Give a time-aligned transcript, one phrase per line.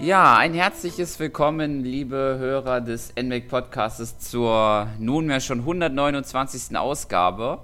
[0.00, 6.76] Ja, ein herzliches Willkommen, liebe Hörer des NMAC Podcasts zur nunmehr schon 129.
[6.76, 7.58] Ausgabe.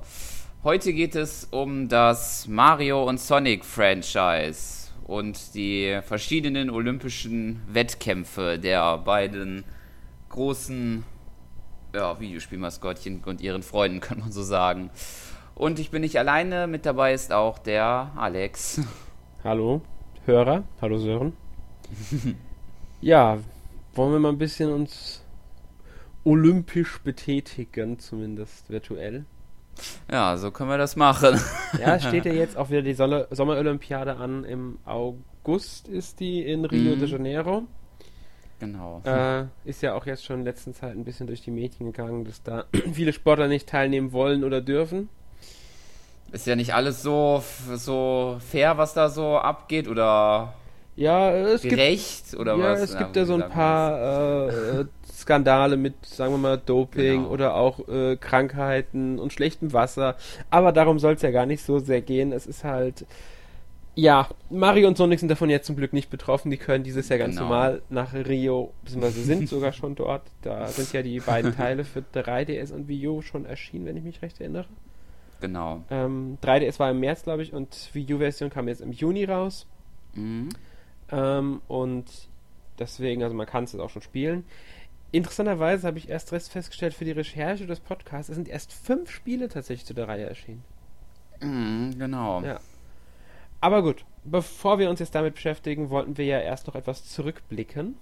[0.65, 8.99] Heute geht es um das Mario und Sonic Franchise und die verschiedenen olympischen Wettkämpfe der
[8.99, 9.63] beiden
[10.31, 11.05] großen
[11.95, 14.91] ja, Videospielmaskottchen und ihren Freunden, kann man so sagen.
[15.55, 18.81] Und ich bin nicht alleine, mit dabei ist auch der Alex.
[19.45, 19.83] Hallo,
[20.27, 20.65] Hörer.
[20.83, 21.44] Hallo Sören.
[23.01, 23.39] ja,
[23.95, 25.23] wollen wir mal ein bisschen uns
[26.25, 29.25] olympisch betätigen, zumindest virtuell.
[30.11, 31.39] Ja, so können wir das machen.
[31.81, 34.45] ja, steht ja jetzt auch wieder die Sommerolympiade an.
[34.45, 37.01] Im August ist die in Rio mhm.
[37.01, 37.63] de Janeiro.
[38.61, 39.03] Genau.
[39.05, 42.25] Äh, ist ja auch jetzt schon in letzter Zeit ein bisschen durch die Medien gegangen,
[42.25, 45.09] dass da viele Sportler nicht teilnehmen wollen oder dürfen.
[46.33, 47.45] Ist ja nicht alles so,
[47.75, 50.55] so fair, was da so abgeht, oder
[50.97, 52.81] ja, es gerecht gibt, oder ja, was?
[52.81, 54.49] Es gibt ja so ein paar
[54.81, 57.29] äh, Skandale mit, sagen wir mal, Doping genau.
[57.29, 60.17] oder auch äh, Krankheiten und schlechtem Wasser.
[60.51, 62.33] Aber darum soll es ja gar nicht so sehr gehen.
[62.33, 63.07] Es ist halt,
[63.97, 66.51] ja, Mario und Sonic sind davon jetzt zum Glück nicht betroffen.
[66.51, 67.49] Die können dieses Jahr ganz genau.
[67.49, 70.23] normal nach Rio, beziehungsweise sind sogar schon dort.
[70.43, 74.05] Da sind ja die beiden Teile für 3DS und Wii U schon erschienen, wenn ich
[74.05, 74.67] mich recht erinnere.
[75.41, 75.83] Genau.
[75.91, 79.67] Ähm, 3DS war im März, glaube ich, und Wii U-Version kam jetzt im Juni raus.
[80.15, 80.49] Mhm.
[81.15, 82.07] Ähm, und
[82.79, 84.45] deswegen, also man kann es jetzt auch schon spielen.
[85.13, 89.49] Interessanterweise habe ich erst festgestellt für die Recherche des Podcasts, es sind erst fünf Spiele
[89.49, 90.65] tatsächlich zu der Reihe erschienen.
[91.41, 92.43] Mhm, genau.
[92.43, 92.59] Ja.
[93.61, 97.97] Aber gut, bevor wir uns jetzt damit beschäftigen, wollten wir ja erst noch etwas zurückblicken.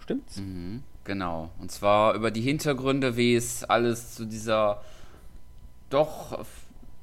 [0.00, 0.38] Stimmt's?
[0.38, 1.50] Mhm, genau.
[1.60, 4.82] Und zwar über die Hintergründe, wie es alles zu dieser
[5.88, 6.44] doch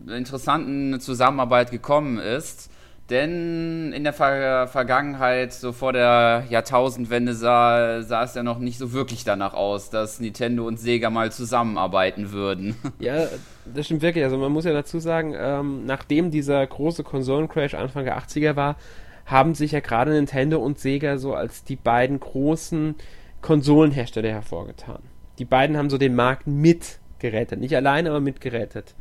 [0.06, 2.70] interessanten Zusammenarbeit gekommen ist.
[3.10, 8.80] Denn in der Ver Vergangenheit, so vor der Jahrtausendwende, sah, sah es ja noch nicht
[8.80, 12.76] so wirklich danach aus, dass Nintendo und Sega mal zusammenarbeiten würden.
[13.00, 13.28] Ja,
[13.66, 14.24] das stimmt wirklich.
[14.24, 18.78] Also man muss ja dazu sagen, ähm, nachdem dieser große Konsolencrash Anfang der 80er war,
[19.26, 22.96] haben sich ja gerade Nintendo und Sega so als die beiden großen
[23.42, 25.00] Konsolenhersteller hervorgetan.
[25.38, 27.60] Die beiden haben so den Markt mitgerettet.
[27.60, 28.96] Nicht alleine, aber mitgerettet.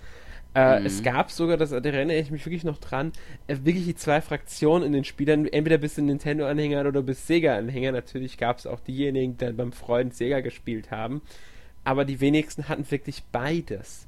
[0.55, 0.87] Äh, mhm.
[0.87, 3.13] Es gab sogar, das, da erinnere ich mich wirklich noch dran,
[3.47, 7.93] äh, wirklich die zwei Fraktionen in den Spielern, entweder bist du Nintendo-Anhänger oder bist Sega-Anhänger.
[7.93, 11.23] Natürlich gab es auch diejenigen, die dann beim Freund Sega gespielt haben.
[11.83, 14.07] Aber die wenigsten hatten wirklich beides.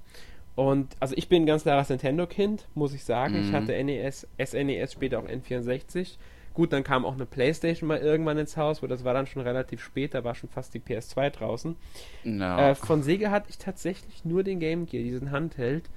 [0.55, 3.35] Und also ich bin ein ganz klares Nintendo-Kind, muss ich sagen.
[3.35, 3.49] Mhm.
[3.49, 6.17] Ich hatte NES, SNES, später auch N64.
[6.55, 9.43] Gut, dann kam auch eine Playstation mal irgendwann ins Haus, wo das war dann schon
[9.43, 11.77] relativ spät, da war schon fast die PS2 draußen.
[12.25, 12.57] No.
[12.57, 15.91] Äh, von Sega hatte ich tatsächlich nur den Game Gear, diesen Handheld.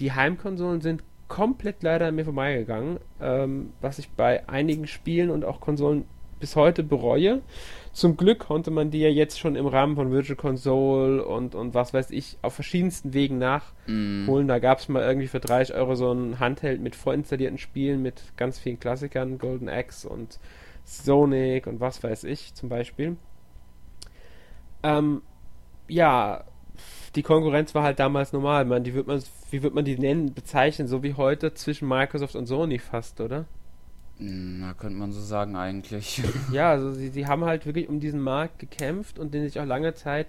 [0.00, 5.44] Die Heimkonsolen sind komplett leider an mir vorbeigegangen, ähm, was ich bei einigen Spielen und
[5.44, 6.04] auch Konsolen
[6.40, 7.42] bis heute bereue.
[7.92, 11.74] Zum Glück konnte man die ja jetzt schon im Rahmen von Virtual Console und, und
[11.74, 14.46] was weiß ich auf verschiedensten Wegen nachholen.
[14.46, 14.48] Mm.
[14.48, 18.22] Da gab es mal irgendwie für 30 Euro so ein Handheld mit vorinstallierten Spielen mit
[18.36, 20.40] ganz vielen Klassikern, Golden Axe und
[20.84, 23.16] Sonic und was weiß ich zum Beispiel.
[24.82, 25.22] Ähm,
[25.88, 26.44] ja,
[27.16, 28.64] die Konkurrenz war halt damals normal.
[28.64, 30.86] Man, die wird man, wie wird man die nennen, bezeichnen?
[30.86, 33.46] So wie heute zwischen Microsoft und Sony fast, oder?
[34.18, 36.22] Na, könnte man so sagen eigentlich.
[36.52, 39.64] ja, also sie, sie haben halt wirklich um diesen Markt gekämpft und den sich auch
[39.64, 40.28] lange Zeit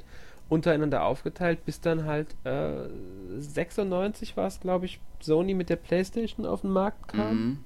[0.50, 2.90] untereinander aufgeteilt, bis dann halt äh,
[3.38, 7.58] 96 war es, glaube ich, Sony mit der Playstation auf den Markt kam mhm.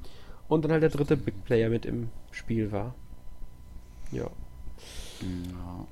[0.48, 2.94] und dann halt der dritte Big Player mit im Spiel war.
[4.12, 4.26] Ja.
[5.22, 5.88] ja.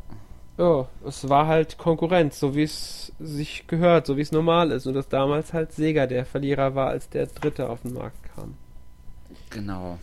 [0.57, 4.85] Ja, es war halt Konkurrenz, so wie es sich gehört, so wie es normal ist.
[4.85, 8.53] Und dass damals halt Sega der Verlierer war, als der Dritte auf den Markt kam.
[9.49, 9.97] Genau.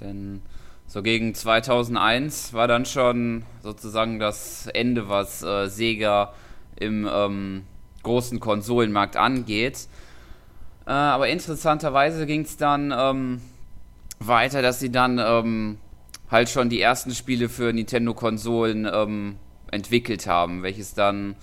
[0.00, 0.40] Denn
[0.86, 6.32] so gegen 2001 war dann schon sozusagen das Ende, was äh, Sega
[6.76, 7.64] im ähm,
[8.02, 9.86] großen Konsolenmarkt angeht.
[10.86, 13.42] Äh, aber interessanterweise ging es dann ähm,
[14.18, 15.78] weiter, dass sie dann ähm,
[16.32, 19.36] halt schon die ersten Spiele für Nintendo-Konsolen ähm,
[19.70, 21.36] entwickelt haben, welches dann,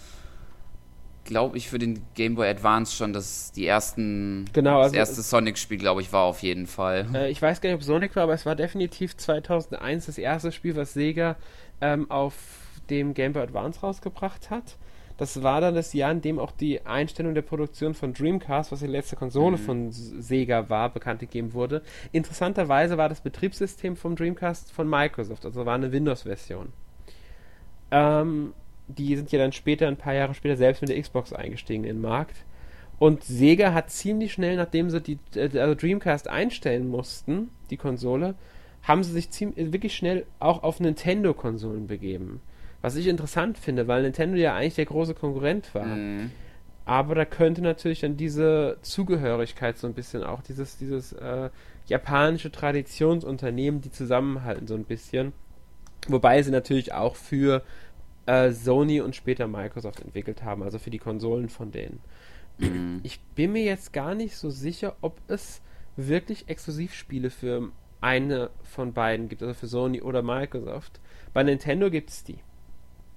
[1.23, 5.21] glaube ich, für den Game Boy Advance schon das die ersten genau, also das erste
[5.21, 7.07] Sonic-Spiel, glaube ich, war auf jeden Fall.
[7.13, 10.51] Äh, ich weiß gar nicht, ob Sonic war, aber es war definitiv 2001 das erste
[10.51, 11.37] Spiel, was Sega
[11.81, 12.33] ähm, auf
[12.89, 14.77] dem Game Boy Advance rausgebracht hat.
[15.19, 18.79] Das war dann das Jahr, in dem auch die Einstellung der Produktion von Dreamcast, was
[18.79, 19.61] die letzte Konsole mhm.
[19.61, 21.81] von Sega war, bekannt gegeben wurde.
[22.13, 26.71] Interessanterweise war das Betriebssystem vom Dreamcast von Microsoft, also war eine Windows-Version.
[27.91, 28.53] Ähm,
[28.87, 31.97] die sind ja dann später, ein paar Jahre später, selbst mit der Xbox eingestiegen in
[31.97, 32.45] den Markt.
[32.97, 38.35] Und Sega hat ziemlich schnell, nachdem sie die äh, also Dreamcast einstellen mussten, die Konsole,
[38.83, 42.39] haben sie sich ziemlich, wirklich schnell auch auf Nintendo-Konsolen begeben.
[42.81, 45.85] Was ich interessant finde, weil Nintendo ja eigentlich der große Konkurrent war.
[45.85, 46.31] Mhm.
[46.85, 51.49] Aber da könnte natürlich dann diese Zugehörigkeit so ein bisschen auch, dieses, dieses äh,
[51.85, 55.33] japanische Traditionsunternehmen, die zusammenhalten so ein bisschen.
[56.07, 57.63] Wobei sie natürlich auch für
[58.25, 61.99] äh, Sony und später Microsoft entwickelt haben, also für die Konsolen von denen.
[62.57, 63.01] Mhm.
[63.03, 65.61] Ich bin mir jetzt gar nicht so sicher, ob es
[65.95, 67.71] wirklich Exklusivspiele für
[68.01, 70.99] eine von beiden gibt, also für Sony oder Microsoft.
[71.33, 72.39] Bei Nintendo gibt es die.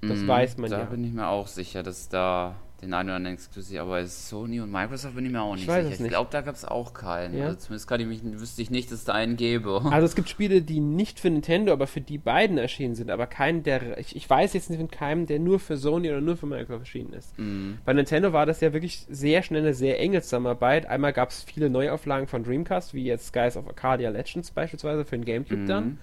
[0.02, 0.84] Das mhm, weiß man da ja.
[0.84, 4.60] Da bin ich mir auch sicher, dass da den einen oder anderen Exklusiv, aber Sony
[4.60, 6.04] und Microsoft bin ich mir auch nicht ich sicher.
[6.04, 7.38] Ich glaube, da gab es auch keinen.
[7.38, 7.44] Ja?
[7.46, 9.80] Also zumindest kann ich mich, wüsste ich nicht, dass es da einen gäbe.
[9.92, 13.28] Also es gibt Spiele, die nicht für Nintendo, aber für die beiden erschienen sind, aber
[13.28, 13.98] keinen, der.
[13.98, 16.80] Ich, ich weiß jetzt nicht von keinem, der nur für Sony oder nur für Microsoft
[16.80, 17.38] erschienen ist.
[17.38, 17.78] Mhm.
[17.84, 20.86] Bei Nintendo war das ja wirklich sehr schnell eine sehr enge Zusammenarbeit.
[20.86, 25.16] Einmal gab es viele Neuauflagen von Dreamcast, wie jetzt Skies of Arcadia Legends beispielsweise für
[25.16, 25.66] den Gamecube mhm.
[25.66, 25.98] dann.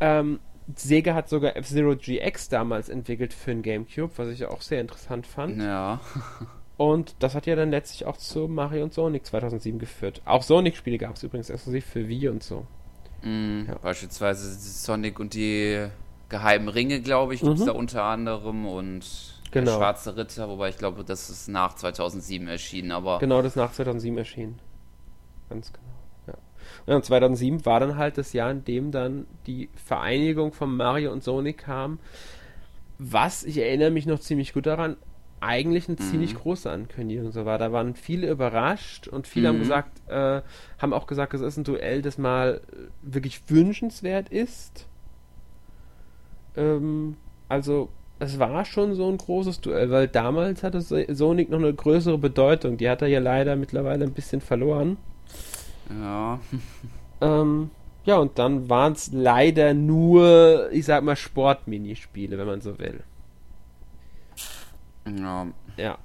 [0.00, 0.40] Ähm,
[0.74, 5.26] Sega hat sogar F-Zero GX damals entwickelt für den GameCube, was ich auch sehr interessant
[5.26, 5.60] fand.
[5.60, 6.00] Ja.
[6.76, 10.22] Und das hat ja dann letztlich auch zu Mario und Sonic 2007 geführt.
[10.24, 12.66] Auch Sonic-Spiele gab es übrigens exklusiv für Wii und so.
[13.22, 13.78] Mhm, ja.
[13.78, 15.86] Beispielsweise Sonic und die
[16.28, 17.66] geheimen Ringe, glaube ich, gibt es mhm.
[17.66, 19.04] da unter anderem und
[19.50, 19.70] genau.
[19.70, 23.18] der Schwarze Ritter, wobei ich glaube, das ist nach 2007 erschienen, aber...
[23.18, 24.58] Genau, das ist nach 2007 erschienen.
[25.50, 25.81] Ganz genau.
[26.86, 31.22] Und 2007 war dann halt das Jahr, in dem dann die Vereinigung von Mario und
[31.22, 31.98] Sonic kam.
[32.98, 34.96] Was, ich erinnere mich noch ziemlich gut daran,
[35.42, 36.04] eigentlich eine mhm.
[36.04, 37.58] ziemlich große Ankündigung so war.
[37.58, 39.54] Da waren viele überrascht und viele mhm.
[39.54, 40.42] haben gesagt, äh,
[40.78, 42.60] haben auch gesagt, es ist ein Duell, das mal
[43.02, 44.86] wirklich wünschenswert ist.
[46.56, 47.16] Ähm,
[47.48, 47.88] also
[48.20, 52.76] es war schon so ein großes Duell, weil damals hatte Sonic noch eine größere Bedeutung.
[52.76, 54.96] Die hat er ja leider mittlerweile ein bisschen verloren.
[56.00, 56.40] Ja.
[57.20, 57.70] ähm,
[58.04, 63.02] ja, und dann waren es leider nur, ich sag mal, Sportminispiele, wenn man so will.
[65.06, 65.46] Ja.
[65.76, 65.98] Ja.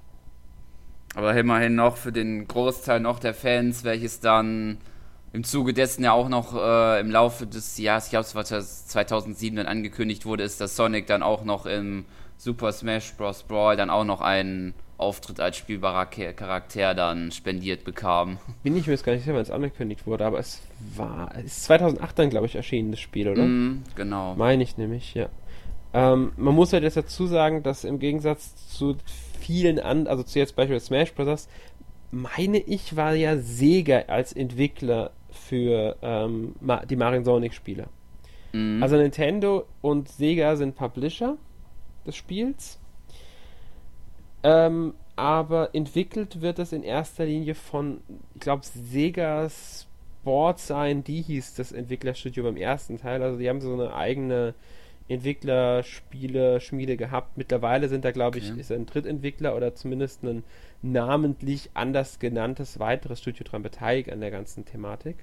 [1.15, 4.77] Aber immerhin noch für den Großteil noch der Fans, welches dann
[5.33, 8.43] im Zuge dessen ja auch noch äh, im Laufe des Jahres, ich glaube es war
[8.43, 12.05] 2007 dann angekündigt wurde, ist, dass Sonic dann auch noch im
[12.37, 13.43] Super Smash Bros.
[13.43, 18.39] Brawl dann auch noch einen Auftritt als spielbarer Charakter dann spendiert bekam.
[18.63, 20.61] Bin ich mir jetzt gar nicht sicher, wann es angekündigt wurde, aber es
[20.95, 23.43] war, es ist 2008 dann, glaube ich, erschienen, das Spiel, oder?
[23.43, 24.35] Mm, genau.
[24.35, 25.29] Meine ich nämlich, ja.
[25.93, 28.97] Ähm, man muss halt jetzt dazu sagen, dass im Gegensatz zu
[29.39, 31.47] vielen anderen, also zu jetzt beispielsweise Smash Bros.,
[32.09, 36.55] meine ich, war ja Sega als Entwickler für ähm,
[36.89, 37.87] die Mario Sonic Spiele.
[38.53, 38.81] Mm.
[38.81, 41.37] Also Nintendo und Sega sind Publisher
[42.05, 42.79] des Spiels
[44.47, 47.99] ähm, aber entwickelt wird es in erster Linie von,
[48.33, 50.71] ich glaube, Sega Sports
[51.05, 53.21] die hieß das Entwicklerstudio beim ersten Teil.
[53.21, 54.53] Also die haben so eine eigene
[55.09, 57.35] Entwicklerspiele, Schmiede gehabt.
[57.35, 58.61] Mittlerweile sind da, glaube ich, okay.
[58.61, 60.43] ist ein Drittentwickler oder zumindest ein
[60.81, 65.17] namentlich anders genanntes weiteres Studio dran beteiligt an der ganzen Thematik.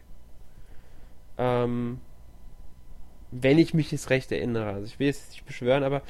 [1.39, 1.99] Ähm,
[3.31, 4.67] wenn ich mich jetzt recht erinnere.
[4.67, 6.03] Also ich will es nicht beschwören, aber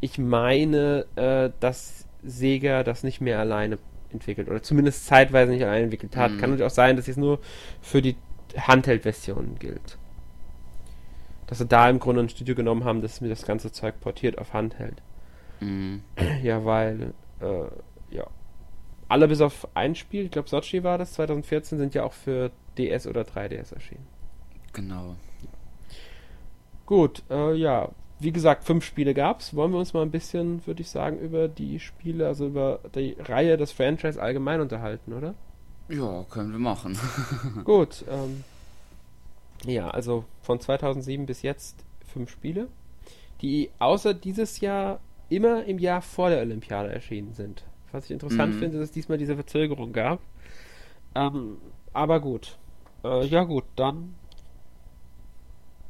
[0.00, 3.78] ich meine, äh, dass Sega das nicht mehr alleine
[4.12, 6.32] entwickelt oder zumindest zeitweise nicht alleine entwickelt hat.
[6.32, 6.38] Mhm.
[6.38, 7.40] Kann natürlich auch sein, dass es nur
[7.80, 8.16] für die
[8.56, 9.98] Handheld-Versionen gilt.
[11.46, 14.38] Dass sie da im Grunde ein Studio genommen haben, das mir das ganze Zeug portiert
[14.38, 15.02] auf Handheld.
[15.60, 16.02] Mhm.
[16.42, 18.26] Ja, weil, äh, ja.
[19.08, 22.52] Alle bis auf ein Spiel, ich glaube Sochi war das, 2014, sind ja auch für
[22.78, 24.06] DS oder 3DS erschienen.
[24.72, 25.16] Genau.
[26.86, 27.88] Gut, äh, ja,
[28.20, 29.56] wie gesagt, fünf Spiele gab es.
[29.56, 33.16] Wollen wir uns mal ein bisschen, würde ich sagen, über die Spiele, also über die
[33.18, 35.34] Reihe des Franchise allgemein unterhalten, oder?
[35.88, 36.98] Ja, können wir machen.
[37.64, 38.04] Gut.
[38.08, 38.44] Ähm,
[39.64, 42.68] ja, also von 2007 bis jetzt fünf Spiele,
[43.40, 45.00] die außer dieses Jahr
[45.30, 47.64] immer im Jahr vor der Olympiade erschienen sind.
[47.90, 48.58] Was ich interessant mhm.
[48.58, 50.20] finde, dass es diesmal diese Verzögerung gab.
[51.14, 51.56] Ähm,
[51.92, 52.58] aber gut.
[53.02, 54.14] Äh, ja gut, dann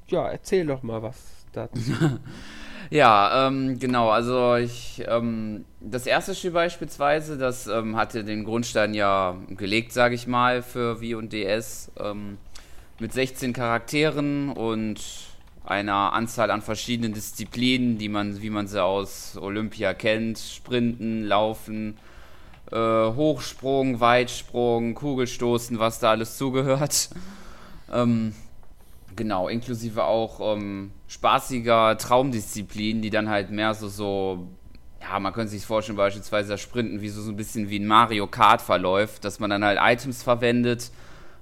[0.09, 1.93] ja, erzähl doch mal was dazu.
[2.91, 4.11] ja, ähm, genau.
[4.11, 10.15] Also ich, ähm, das erste Spiel beispielsweise, das ähm, hatte den Grundstein ja gelegt, sage
[10.15, 12.39] ich mal, für Wii und DS ähm,
[12.99, 15.01] mit 16 Charakteren und
[15.65, 21.97] einer Anzahl an verschiedenen Disziplinen, die man, wie man sie aus Olympia kennt, Sprinten, Laufen,
[22.73, 27.11] äh, Hochsprung, Weitsprung, Kugelstoßen, was da alles zugehört.
[27.93, 28.35] Ähm,
[29.17, 34.47] Genau, inklusive auch ähm, spaßiger Traumdisziplinen, die dann halt mehr so, so,
[35.03, 37.87] ja, man könnte sich vorstellen, beispielsweise das Sprinten wie so, so ein bisschen wie ein
[37.87, 40.93] Mario Kart verläuft, dass man dann halt Items verwendet,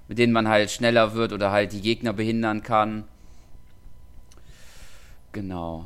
[0.09, 3.05] mit denen man halt schneller wird oder halt die Gegner behindern kann.
[5.33, 5.85] Genau.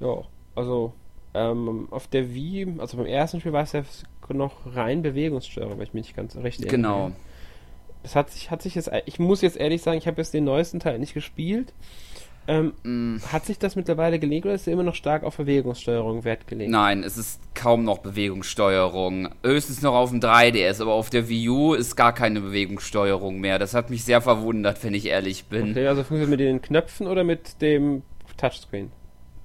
[0.00, 0.18] Ja,
[0.54, 0.92] also
[1.32, 3.84] ähm, auf der Wii, also beim ersten Spiel war es ja
[4.28, 6.76] noch rein Bewegungssteuerung, wenn ich mich nicht ganz recht erinnere.
[6.76, 7.12] Genau.
[8.02, 10.44] Es hat sich, hat sich jetzt, ich muss jetzt ehrlich sagen, ich habe jetzt den
[10.44, 11.72] neuesten Teil nicht gespielt.
[12.46, 13.20] Ähm, mm.
[13.32, 16.70] Hat sich das mittlerweile gelegt oder ist er immer noch stark auf Bewegungssteuerung Wert gelegt?
[16.70, 19.28] Nein, es ist kaum noch Bewegungssteuerung.
[19.42, 23.58] Höchstens noch auf dem 3DS, aber auf der Wii U ist gar keine Bewegungssteuerung mehr.
[23.58, 25.70] Das hat mich sehr verwundert, wenn ich ehrlich bin.
[25.70, 28.02] Okay, also funktioniert mit den Knöpfen oder mit dem
[28.36, 28.90] Touchscreen?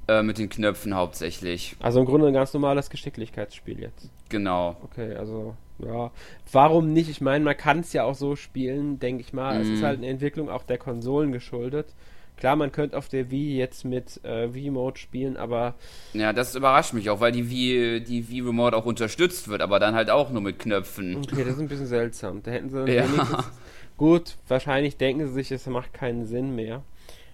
[0.09, 1.75] Äh, mit den Knöpfen hauptsächlich.
[1.79, 4.09] Also im Grunde ein ganz normales Geschicklichkeitsspiel jetzt.
[4.29, 4.75] Genau.
[4.83, 6.11] Okay, also ja.
[6.51, 7.09] Warum nicht?
[7.09, 9.57] Ich meine, man kann es ja auch so spielen, denke ich mal.
[9.57, 9.61] Mm.
[9.61, 9.85] Es ist mhm.
[9.85, 11.93] halt eine Entwicklung auch der Konsolen geschuldet.
[12.39, 15.75] Klar, man könnte auf der Wii jetzt mit äh, Wii-Mode spielen, aber.
[16.13, 19.77] Ja, das überrascht mich auch, weil die Wii, die Wii Remote auch unterstützt wird, aber
[19.77, 21.17] dann halt auch nur mit Knöpfen.
[21.17, 22.41] Okay, das ist ein bisschen seltsam.
[22.41, 23.05] Da hätten sie ja.
[23.97, 26.81] Gut, wahrscheinlich denken sie sich, es macht keinen Sinn mehr.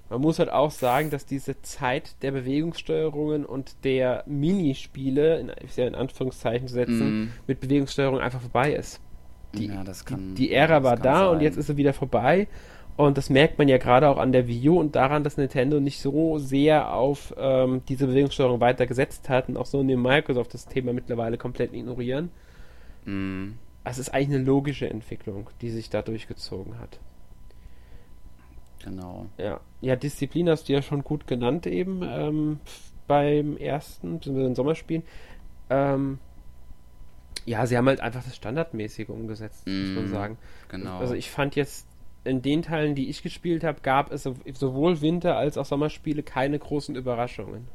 [0.09, 5.93] Man muss halt auch sagen, dass diese Zeit der Bewegungssteuerungen und der Minispiele, in, in
[5.93, 7.31] Anführungszeichen zu setzen, mm.
[7.45, 8.99] mit Bewegungssteuerung einfach vorbei ist.
[9.53, 12.47] Die, ja, die, die Ära war da und jetzt ist sie wieder vorbei.
[12.97, 15.81] Und das merkt man ja gerade auch an der Wii U und daran, dass Nintendo
[15.81, 20.01] nicht so sehr auf ähm, diese Bewegungssteuerung weiter gesetzt hat und auch so in dem
[20.01, 22.29] Microsoft das Thema mittlerweile komplett ignorieren.
[23.03, 23.53] Mm.
[23.83, 26.99] Es ist eigentlich eine logische Entwicklung, die sich da durchgezogen hat.
[28.83, 29.25] Genau.
[29.37, 32.59] Ja, ja Disziplin hast du ja schon gut genannt eben ähm,
[33.07, 35.03] beim ersten, den Sommerspielen.
[35.69, 36.19] Ähm,
[37.45, 40.37] ja, sie haben halt einfach das Standardmäßige umgesetzt, mm, muss man mm, sagen.
[40.69, 40.97] Genau.
[40.97, 41.87] Also ich fand jetzt
[42.25, 46.59] in den Teilen, die ich gespielt habe, gab es sowohl Winter- als auch Sommerspiele keine
[46.59, 47.67] großen Überraschungen.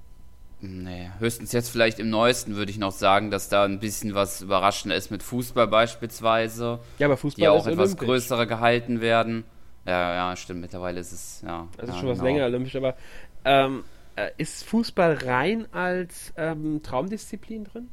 [0.63, 4.43] Nee, höchstens jetzt vielleicht im neuesten würde ich noch sagen, dass da ein bisschen was
[4.43, 6.81] überraschender ist mit Fußball beispielsweise.
[6.99, 8.07] Ja, aber Fußball die auch etwas olympisch.
[8.07, 9.45] größere gehalten werden.
[9.87, 10.61] Ja, ja, stimmt.
[10.61, 11.67] Mittlerweile ist es, ja.
[11.79, 12.31] Das ist ja, schon was genau.
[12.31, 12.95] länger olympisch, aber
[13.47, 13.85] ähm,
[14.17, 17.89] äh, ist Fußball rein als ähm, Traumdisziplin drin?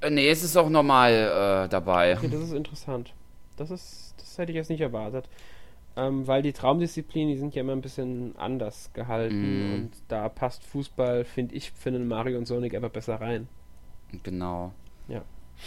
[0.00, 2.16] Äh, nee, es ist auch normal äh, dabei.
[2.16, 3.12] Okay, das ist interessant.
[3.56, 5.28] Das ist, das hätte ich jetzt nicht erwartet.
[5.96, 9.74] Ähm, weil die Traumdisziplinen, die sind ja immer ein bisschen anders gehalten mm.
[9.74, 13.46] und da passt Fußball, finde ich, für einen Mario und Sonic einfach besser rein.
[14.24, 14.72] Genau.
[15.06, 15.22] Ja.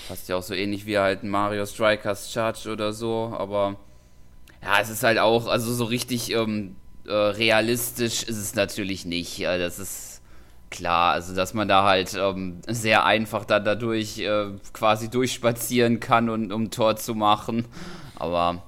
[0.10, 3.78] Passt ja auch so ähnlich wie halt Mario Strikers Charge oder so, aber
[4.62, 6.76] ja, es ist halt auch, also so richtig ähm,
[7.08, 9.38] äh, realistisch ist es natürlich nicht.
[9.38, 10.22] Ja, das ist
[10.70, 16.30] klar, also dass man da halt ähm, sehr einfach dann dadurch äh, quasi durchspazieren kann,
[16.30, 17.66] und, um Tor zu machen.
[18.16, 18.64] Aber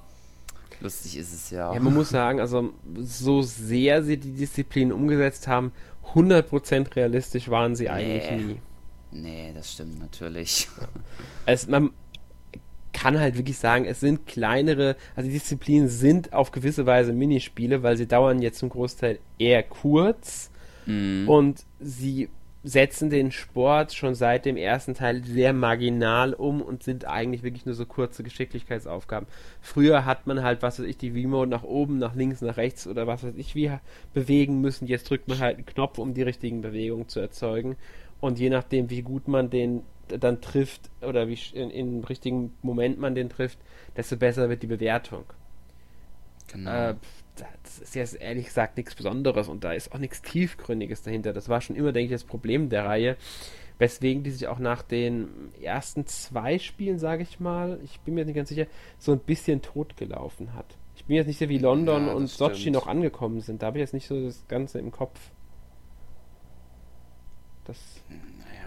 [0.80, 1.72] lustig ist es ja.
[1.72, 5.72] Ja, man muss sagen, also so sehr sie die Disziplin umgesetzt haben,
[6.14, 8.36] 100% realistisch waren sie eigentlich nee.
[8.36, 8.60] nie.
[9.12, 10.68] Nee, das stimmt natürlich.
[11.46, 11.90] Es, man,
[12.92, 17.82] kann halt wirklich sagen, es sind kleinere, also die Disziplinen sind auf gewisse Weise Minispiele,
[17.82, 20.50] weil sie dauern jetzt zum Großteil eher kurz
[20.86, 21.28] mhm.
[21.28, 22.28] und sie
[22.62, 27.64] setzen den Sport schon seit dem ersten Teil sehr marginal um und sind eigentlich wirklich
[27.64, 29.26] nur so kurze Geschicklichkeitsaufgaben.
[29.62, 32.86] Früher hat man halt, was weiß ich, die V-Mode nach oben, nach links, nach rechts
[32.86, 33.70] oder was weiß ich wie
[34.12, 34.86] bewegen müssen.
[34.86, 37.76] Jetzt drückt man halt einen Knopf, um die richtigen Bewegungen zu erzeugen.
[38.20, 42.98] Und je nachdem, wie gut man den dann trifft oder wie in, in richtigen Moment
[42.98, 43.58] man den trifft,
[43.96, 45.24] desto besser wird die Bewertung.
[46.52, 46.90] Genau.
[46.90, 46.94] Äh,
[47.62, 51.32] das ist jetzt ehrlich gesagt nichts Besonderes und da ist auch nichts Tiefgründiges dahinter.
[51.32, 53.16] Das war schon immer, denke ich, das Problem der Reihe,
[53.78, 55.28] weswegen die sich auch nach den
[55.60, 58.66] ersten zwei Spielen, sage ich mal, ich bin mir nicht ganz sicher,
[58.98, 60.76] so ein bisschen totgelaufen hat.
[60.96, 63.62] Ich bin jetzt nicht sicher, wie London ja, und Sochi noch angekommen sind.
[63.62, 65.18] Da habe ich jetzt nicht so das Ganze im Kopf.
[67.64, 67.78] Das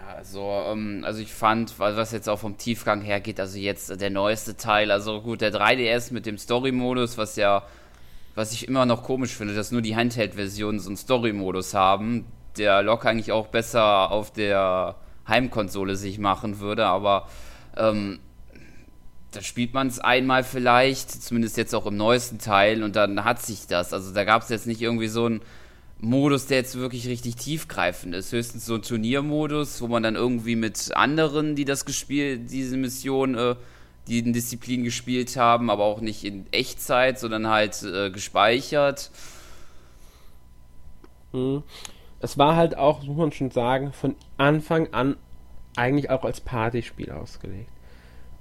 [0.06, 4.10] also, ähm, also ich fand, was jetzt auch vom Tiefgang her geht, also jetzt der
[4.10, 7.64] neueste Teil, also gut, der 3DS mit dem Story-Modus, was ja,
[8.34, 12.26] was ich immer noch komisch finde, dass nur die Handheld-Versionen so einen Story-Modus haben,
[12.56, 17.28] der locker eigentlich auch besser auf der Heimkonsole sich machen würde, aber
[17.76, 18.18] ähm,
[19.30, 23.42] da spielt man es einmal vielleicht, zumindest jetzt auch im neuesten Teil, und dann hat
[23.42, 23.92] sich das.
[23.92, 25.40] Also da gab es jetzt nicht irgendwie so ein
[25.98, 28.32] Modus, der jetzt wirklich richtig tiefgreifend ist.
[28.32, 33.34] Höchstens so ein Turniermodus, wo man dann irgendwie mit anderen, die das gespielt, diese Mission,
[33.34, 33.56] äh,
[34.08, 39.10] die in Disziplin gespielt haben, aber auch nicht in Echtzeit, sondern halt äh, gespeichert.
[41.32, 41.62] Hm.
[42.20, 45.16] Es war halt auch, muss man schon sagen, von Anfang an
[45.76, 47.70] eigentlich auch als Partyspiel ausgelegt.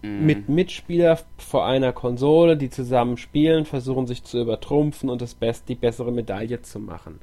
[0.02, 0.26] Mhm.
[0.26, 5.68] Mit Mitspieler vor einer Konsole, die zusammen spielen, versuchen sich zu übertrumpfen und das Best,
[5.68, 7.20] die bessere Medaille zu machen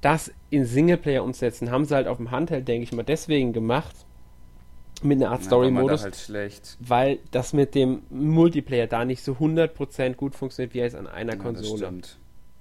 [0.00, 3.94] das in Singleplayer umsetzen, haben sie halt auf dem Handheld, denke ich mal, deswegen gemacht.
[5.02, 6.02] Mit einer Art Story-Modus.
[6.02, 11.06] Halt weil das mit dem Multiplayer da nicht so 100% gut funktioniert, wie es an
[11.06, 11.92] einer ja, Konsole.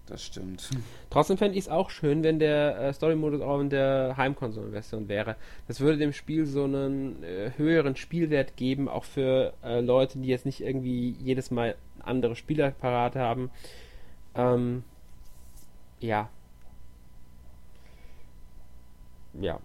[0.07, 0.69] Das stimmt.
[1.09, 5.35] Trotzdem fände ich es auch schön, wenn der äh, Story-Modus auch in der Heimkonsolenversion wäre.
[5.67, 10.29] Das würde dem Spiel so einen äh, höheren Spielwert geben, auch für äh, Leute, die
[10.29, 13.51] jetzt nicht irgendwie jedes Mal andere Spieler parat haben.
[14.33, 14.83] Ähm,
[15.99, 16.29] ja.
[19.41, 19.59] Ja.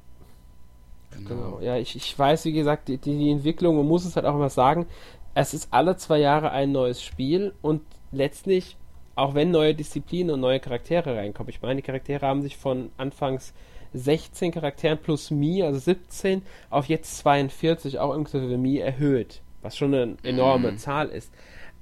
[1.12, 1.28] Genau.
[1.28, 1.60] genau.
[1.60, 4.50] Ja, ich, ich weiß, wie gesagt, die, die Entwicklung, man muss es halt auch immer
[4.50, 4.86] sagen,
[5.34, 8.76] es ist alle zwei Jahre ein neues Spiel und letztlich,
[9.14, 12.90] auch wenn neue Disziplinen und neue Charaktere reinkommen, ich meine, die Charaktere haben sich von
[12.96, 13.54] anfangs
[13.94, 19.94] 16 Charakteren plus Mi, also 17, auf jetzt 42, auch inklusive Mi, erhöht, was schon
[19.94, 20.78] eine enorme mhm.
[20.78, 21.32] Zahl ist.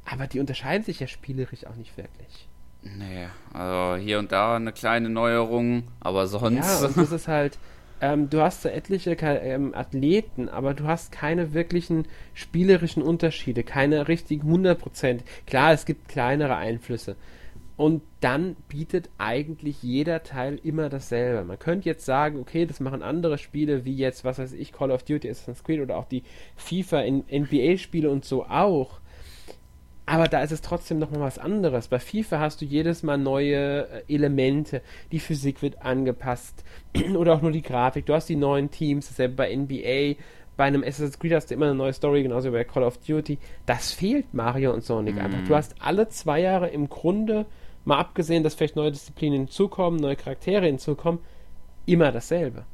[0.05, 2.49] Aber die unterscheiden sich ja spielerisch auch nicht wirklich.
[2.83, 6.67] Nee, also hier und da eine kleine Neuerung, aber sonst.
[6.67, 7.59] Ja, und das ist halt,
[8.01, 14.09] ähm, du hast so etliche ähm, Athleten, aber du hast keine wirklichen spielerischen Unterschiede, keine
[14.09, 15.21] richtigen 100%.
[15.47, 17.17] Klar, es gibt kleinere Einflüsse.
[17.77, 21.45] Und dann bietet eigentlich jeder Teil immer dasselbe.
[21.45, 24.91] Man könnte jetzt sagen, okay, das machen andere Spiele, wie jetzt, was weiß ich, Call
[24.91, 26.23] of Duty, Assassin's Creed oder auch die
[26.57, 29.00] FIFA, NBA-Spiele und so auch.
[30.11, 31.87] Aber da ist es trotzdem nochmal was anderes.
[31.87, 34.83] Bei FIFA hast du jedes Mal neue äh, Elemente.
[35.13, 36.65] Die Physik wird angepasst.
[37.17, 38.07] Oder auch nur die Grafik.
[38.07, 39.07] Du hast die neuen Teams.
[39.07, 40.21] Dasselbe bei NBA.
[40.57, 42.99] Bei einem Assassin's Creed hast du immer eine neue Story, genauso wie bei Call of
[42.99, 43.39] Duty.
[43.67, 45.21] Das fehlt Mario und Sonic mhm.
[45.21, 45.45] einfach.
[45.47, 47.47] Du hast alle zwei Jahre im Grunde,
[47.85, 51.21] mal abgesehen, dass vielleicht neue Disziplinen hinzukommen, neue Charaktere hinzukommen,
[51.87, 52.65] immer dasselbe.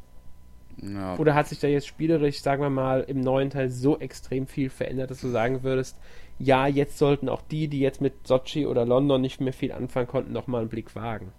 [0.83, 1.17] Ja.
[1.19, 4.71] Oder hat sich da jetzt spielerisch, sagen wir mal, im neuen Teil so extrem viel
[4.71, 5.99] verändert, dass du sagen würdest,
[6.39, 10.07] ja, jetzt sollten auch die, die jetzt mit Sochi oder London nicht mehr viel anfangen
[10.07, 11.33] konnten, nochmal einen Blick wagen.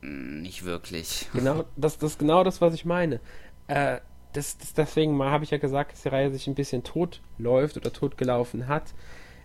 [0.00, 1.28] Hm, nicht wirklich.
[1.34, 3.20] Genau, das, das ist genau das, was ich meine.
[3.68, 3.98] Äh,
[4.32, 7.76] das, das, deswegen habe ich ja gesagt, dass die Reihe sich ein bisschen tot läuft
[7.76, 8.94] oder tot gelaufen hat.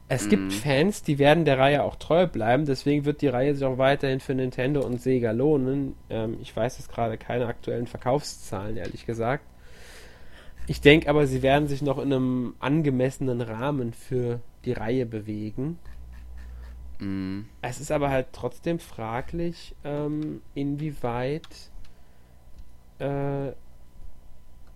[0.10, 0.30] Es mhm.
[0.30, 3.78] gibt Fans, die werden der Reihe auch treu bleiben, deswegen wird die Reihe sich auch
[3.78, 5.96] weiterhin für Nintendo und Sega lohnen.
[6.10, 9.44] Ähm, ich weiß jetzt gerade keine aktuellen Verkaufszahlen, ehrlich gesagt.
[10.68, 15.80] Ich denke aber, sie werden sich noch in einem angemessenen Rahmen für die Reihe bewegen.
[17.00, 17.42] Mm.
[17.62, 21.48] Es ist aber halt trotzdem fraglich, ähm, inwieweit
[23.00, 23.52] äh,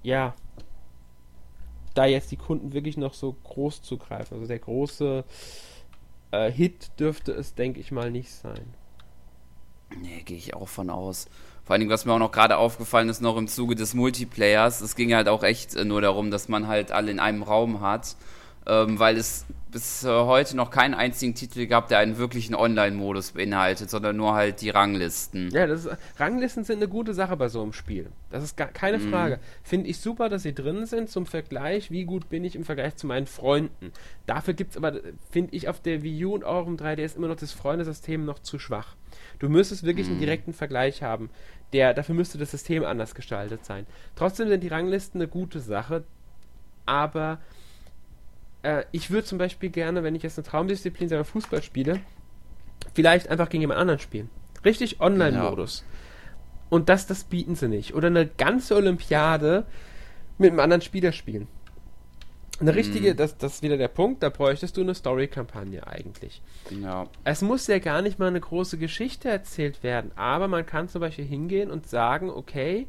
[0.04, 0.34] ja
[1.94, 4.36] da jetzt die Kunden wirklich noch so groß zugreifen.
[4.36, 5.26] Also der große
[6.32, 8.74] äh, Hit dürfte es, denke ich mal, nicht sein.
[10.00, 11.28] Nee, gehe ich auch von aus.
[11.66, 14.80] Vor allen Dingen, was mir auch noch gerade aufgefallen ist, noch im Zuge des Multiplayers,
[14.80, 17.82] es ging halt auch echt äh, nur darum, dass man halt alle in einem Raum
[17.82, 18.16] hat
[18.68, 23.32] ähm, weil es bis äh, heute noch keinen einzigen Titel gab, der einen wirklichen Online-Modus
[23.32, 25.50] beinhaltet, sondern nur halt die Ranglisten.
[25.52, 28.12] Ja, das ist, Ranglisten sind eine gute Sache bei so einem Spiel.
[28.30, 29.10] Das ist gar keine mhm.
[29.10, 29.40] Frage.
[29.64, 32.98] Finde ich super, dass sie drin sind zum Vergleich, wie gut bin ich im Vergleich
[32.98, 33.92] zu meinen Freunden.
[34.26, 35.00] Dafür gibt es aber,
[35.32, 38.40] finde ich, auf der Wii U und auch im 3DS immer noch das Freundesystem noch
[38.40, 38.96] zu schwach.
[39.40, 40.14] Du müsstest wirklich mhm.
[40.14, 41.30] einen direkten Vergleich haben.
[41.74, 43.86] Der, dafür müsste das System anders gestaltet sein.
[44.16, 46.04] Trotzdem sind die Ranglisten eine gute Sache,
[46.86, 47.40] aber
[48.64, 52.00] äh, ich würde zum Beispiel gerne, wenn ich jetzt eine Traumdisziplin selber Fußball spiele,
[52.94, 54.30] vielleicht einfach gegen jemand anderen spielen.
[54.64, 55.80] Richtig Online-Modus.
[55.80, 55.92] Genau.
[56.70, 57.94] Und das, das bieten sie nicht.
[57.96, 59.66] Oder eine ganze Olympiade
[60.38, 61.48] mit einem anderen Spieler spielen.
[62.62, 63.18] Eine richtige, mm.
[63.18, 66.42] das, das ist wieder der Punkt, da bräuchtest du eine Story-Kampagne eigentlich.
[66.70, 67.08] Ja.
[67.24, 71.02] Es muss ja gar nicht mal eine große Geschichte erzählt werden, aber man kann zum
[71.02, 72.88] Beispiel hingehen und sagen, okay,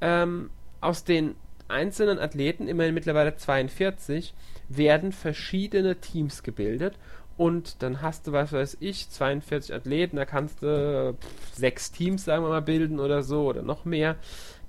[0.00, 1.36] ähm, aus den
[1.68, 4.34] einzelnen Athleten, immerhin mittlerweile 42,
[4.68, 6.98] werden verschiedene Teams gebildet
[7.36, 12.24] und dann hast du, was weiß ich, 42 Athleten, da kannst du pff, sechs Teams,
[12.24, 14.16] sagen wir mal, bilden oder so oder noch mehr,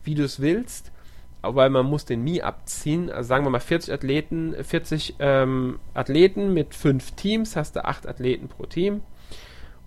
[0.04, 0.92] wie du es willst.
[1.42, 3.10] Aber man muss den Mi abziehen.
[3.10, 8.08] Also sagen wir mal 40 Athleten, 40 ähm, Athleten mit fünf Teams, hast du acht
[8.08, 9.02] Athleten pro Team.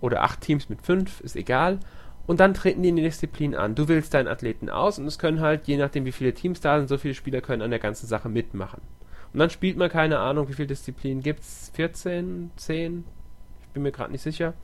[0.00, 1.80] Oder acht Teams mit fünf, ist egal.
[2.26, 3.74] Und dann treten die in die Disziplin an.
[3.74, 6.78] Du wählst deinen Athleten aus und es können halt, je nachdem wie viele Teams da
[6.78, 8.80] sind, so viele Spieler können an der ganzen Sache mitmachen.
[9.32, 11.70] Und dann spielt man keine Ahnung, wie viele Disziplinen gibt es?
[11.74, 13.04] 14, 10?
[13.62, 14.54] Ich bin mir gerade nicht sicher.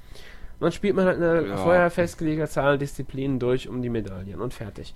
[0.58, 1.56] Und dann spielt man halt eine ja.
[1.56, 4.94] vorher festgelegte Zahl an Disziplinen durch um die Medaillen und fertig.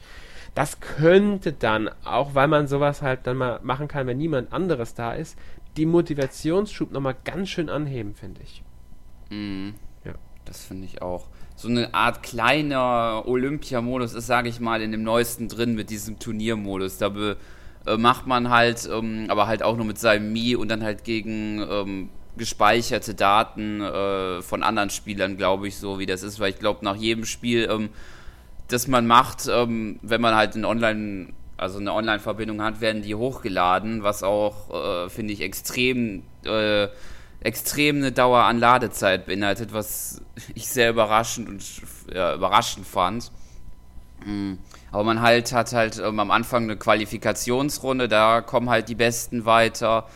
[0.54, 4.94] Das könnte dann, auch weil man sowas halt dann mal machen kann, wenn niemand anderes
[4.94, 5.38] da ist,
[5.76, 8.64] die Motivationsschub nochmal ganz schön anheben, finde ich.
[9.30, 9.74] Mhm.
[10.04, 10.14] Ja.
[10.44, 11.28] Das finde ich auch.
[11.54, 16.18] So eine Art kleiner Olympiamodus ist, sage ich mal, in dem neuesten drin mit diesem
[16.18, 16.98] Turniermodus.
[16.98, 17.36] Da be
[17.86, 21.04] äh, macht man halt, ähm, aber halt auch nur mit seinem Mi und dann halt
[21.04, 26.50] gegen ähm, gespeicherte Daten äh, von anderen Spielern, glaube ich, so wie das ist, weil
[26.50, 27.90] ich glaube, nach jedem Spiel, ähm,
[28.68, 33.14] das man macht, ähm, wenn man halt ein Online, also eine Online-Verbindung hat, werden die
[33.14, 34.70] hochgeladen, was auch,
[35.06, 36.88] äh, finde ich, extrem äh,
[37.40, 40.20] extrem eine Dauer an Ladezeit beinhaltet, was
[40.54, 41.64] ich sehr überraschend und
[42.12, 43.30] ja, überraschend fand.
[44.24, 44.58] Mhm.
[44.92, 49.44] Aber man halt hat halt ähm, am Anfang eine Qualifikationsrunde, da kommen halt die Besten
[49.44, 50.06] weiter.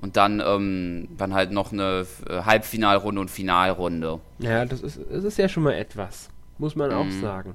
[0.00, 4.20] Und dann, ähm, dann halt noch eine äh, Halbfinalrunde und Finalrunde.
[4.38, 7.20] Ja, das ist, das ist ja schon mal etwas, muss man auch mhm.
[7.20, 7.54] sagen.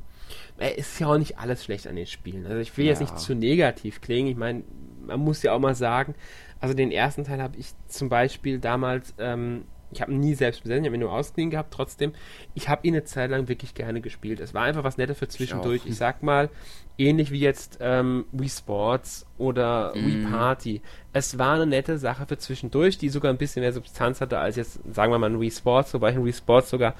[0.57, 2.45] Es ist ja auch nicht alles schlecht an den Spielen.
[2.45, 2.91] Also ich will ja.
[2.91, 4.29] jetzt nicht zu negativ klingen.
[4.29, 4.63] Ich meine,
[5.05, 6.13] man muss ja auch mal sagen,
[6.59, 10.83] also den ersten Teil habe ich zum Beispiel damals ähm, ich habe nie selbst besessen,
[10.83, 12.13] ich habe ihn nur ausgeliehen gehabt, trotzdem.
[12.53, 14.39] Ich habe ihn eine Zeit lang wirklich gerne gespielt.
[14.39, 15.81] Es war einfach was Nettes für zwischendurch.
[15.85, 16.49] Ich, ich sag mal,
[16.97, 20.05] ähnlich wie jetzt ähm, Wii Sports oder mm.
[20.05, 20.81] Wii Party.
[21.13, 24.57] Es war eine nette Sache für zwischendurch, die sogar ein bisschen mehr Substanz hatte als
[24.57, 26.95] jetzt, sagen wir mal, ein Wii Sports, wobei ich ein Wii Sports sogar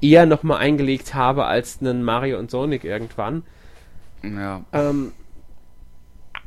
[0.00, 3.44] eher nochmal eingelegt habe als einen Mario und Sonic irgendwann.
[4.22, 4.64] Ja.
[4.72, 5.12] Ähm,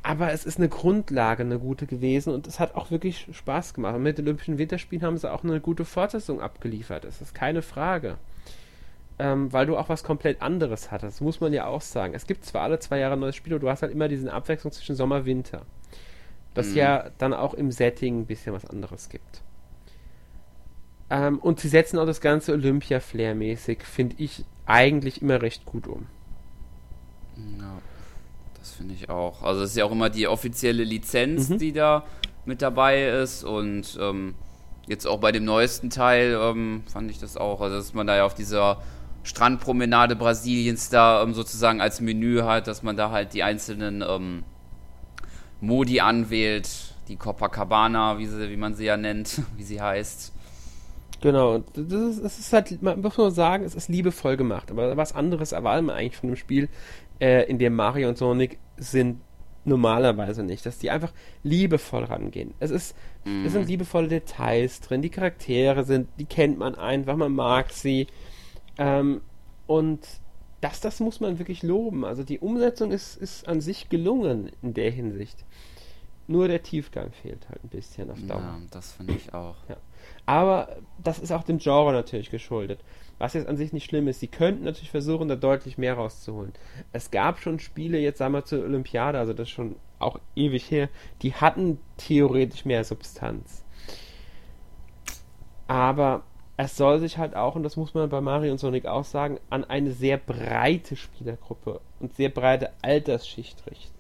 [0.08, 3.94] aber es ist eine Grundlage, eine gute gewesen und es hat auch wirklich Spaß gemacht.
[3.94, 7.04] Und mit den Olympischen Winterspielen haben sie auch eine gute Fortsetzung abgeliefert.
[7.04, 8.16] Das ist keine Frage.
[9.20, 12.14] Ähm, weil du auch was komplett anderes hattest, muss man ja auch sagen.
[12.14, 14.32] Es gibt zwar alle zwei Jahre ein neues Spiel, aber du hast halt immer diese
[14.32, 15.64] Abwechslung zwischen Sommer und Winter.
[16.54, 16.78] Das mhm.
[16.78, 19.42] ja dann auch im Setting ein bisschen was anderes gibt.
[21.10, 26.06] Ähm, und sie setzen auch das ganze Olympia-Flair-mäßig, finde ich, eigentlich immer recht gut um.
[27.60, 27.82] Ja
[28.78, 29.44] finde ich auch.
[29.44, 31.58] Also es ist ja auch immer die offizielle Lizenz, mhm.
[31.58, 32.06] die da
[32.46, 34.36] mit dabei ist und ähm,
[34.88, 38.16] jetzt auch bei dem neuesten Teil ähm, fand ich das auch, also dass man da
[38.16, 38.82] ja auf dieser
[39.24, 44.44] Strandpromenade Brasiliens da ähm, sozusagen als Menü hat, dass man da halt die einzelnen ähm,
[45.60, 46.70] Modi anwählt,
[47.10, 50.34] die Copacabana, wie, sie, wie man sie ja nennt, wie sie heißt.
[51.20, 54.96] Genau, das ist, das ist halt, man muss nur sagen, es ist liebevoll gemacht, aber
[54.96, 56.70] was anderes erwartet man eigentlich von einem Spiel,
[57.20, 59.22] äh, in dem Mario und Sonic sind
[59.66, 61.12] normalerweise nicht, dass die einfach
[61.44, 62.54] liebevoll rangehen.
[62.60, 63.46] Es ist, mhm.
[63.46, 63.68] es sind mhm.
[63.68, 68.08] liebevolle Details drin, die Charaktere sind, die kennt man einfach, man mag sie.
[68.78, 69.22] Ähm,
[69.68, 70.00] und
[70.62, 72.06] das, das muss man wirklich loben.
[72.06, 75.46] Also die Umsetzung ist, ist an sich gelungen in der Hinsicht.
[76.28, 78.42] Nur der Tiefgang fehlt halt ein bisschen auf Dauer.
[78.42, 79.56] Ja, das finde ich auch.
[79.70, 79.78] Ja.
[80.26, 82.82] Aber das ist auch dem Genre natürlich geschuldet.
[83.18, 84.20] Was jetzt an sich nicht schlimm ist.
[84.20, 86.54] Sie könnten natürlich versuchen, da deutlich mehr rauszuholen.
[86.92, 90.70] Es gab schon Spiele, jetzt sagen wir zur Olympiade, also das ist schon auch ewig
[90.70, 90.90] her,
[91.22, 93.64] die hatten theoretisch mehr Substanz.
[95.68, 96.24] Aber
[96.58, 99.40] es soll sich halt auch, und das muss man bei Mario und Sonic auch sagen,
[99.50, 103.97] an eine sehr breite Spielergruppe und sehr breite Altersschicht richten.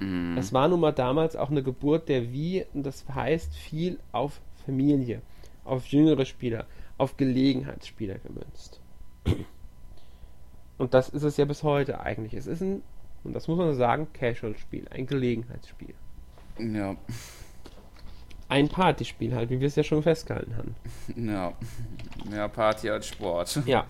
[0.00, 0.36] Mm.
[0.36, 4.40] Es war nun mal damals auch eine Geburt der Wii und das heißt viel auf
[4.66, 5.22] Familie,
[5.64, 6.66] auf jüngere Spieler
[7.00, 8.78] auf Gelegenheitsspieler gemünzt.
[10.76, 12.34] Und das ist es ja bis heute eigentlich.
[12.34, 12.82] Es ist ein,
[13.24, 15.94] und das muss man sagen, Casual-Spiel, ein Gelegenheitsspiel.
[16.58, 16.96] Ja.
[18.48, 20.74] Ein Partyspiel halt, wie wir es ja schon festgehalten haben.
[21.16, 21.54] Ja.
[22.28, 23.62] Mehr Party als Sport.
[23.64, 23.86] Ja.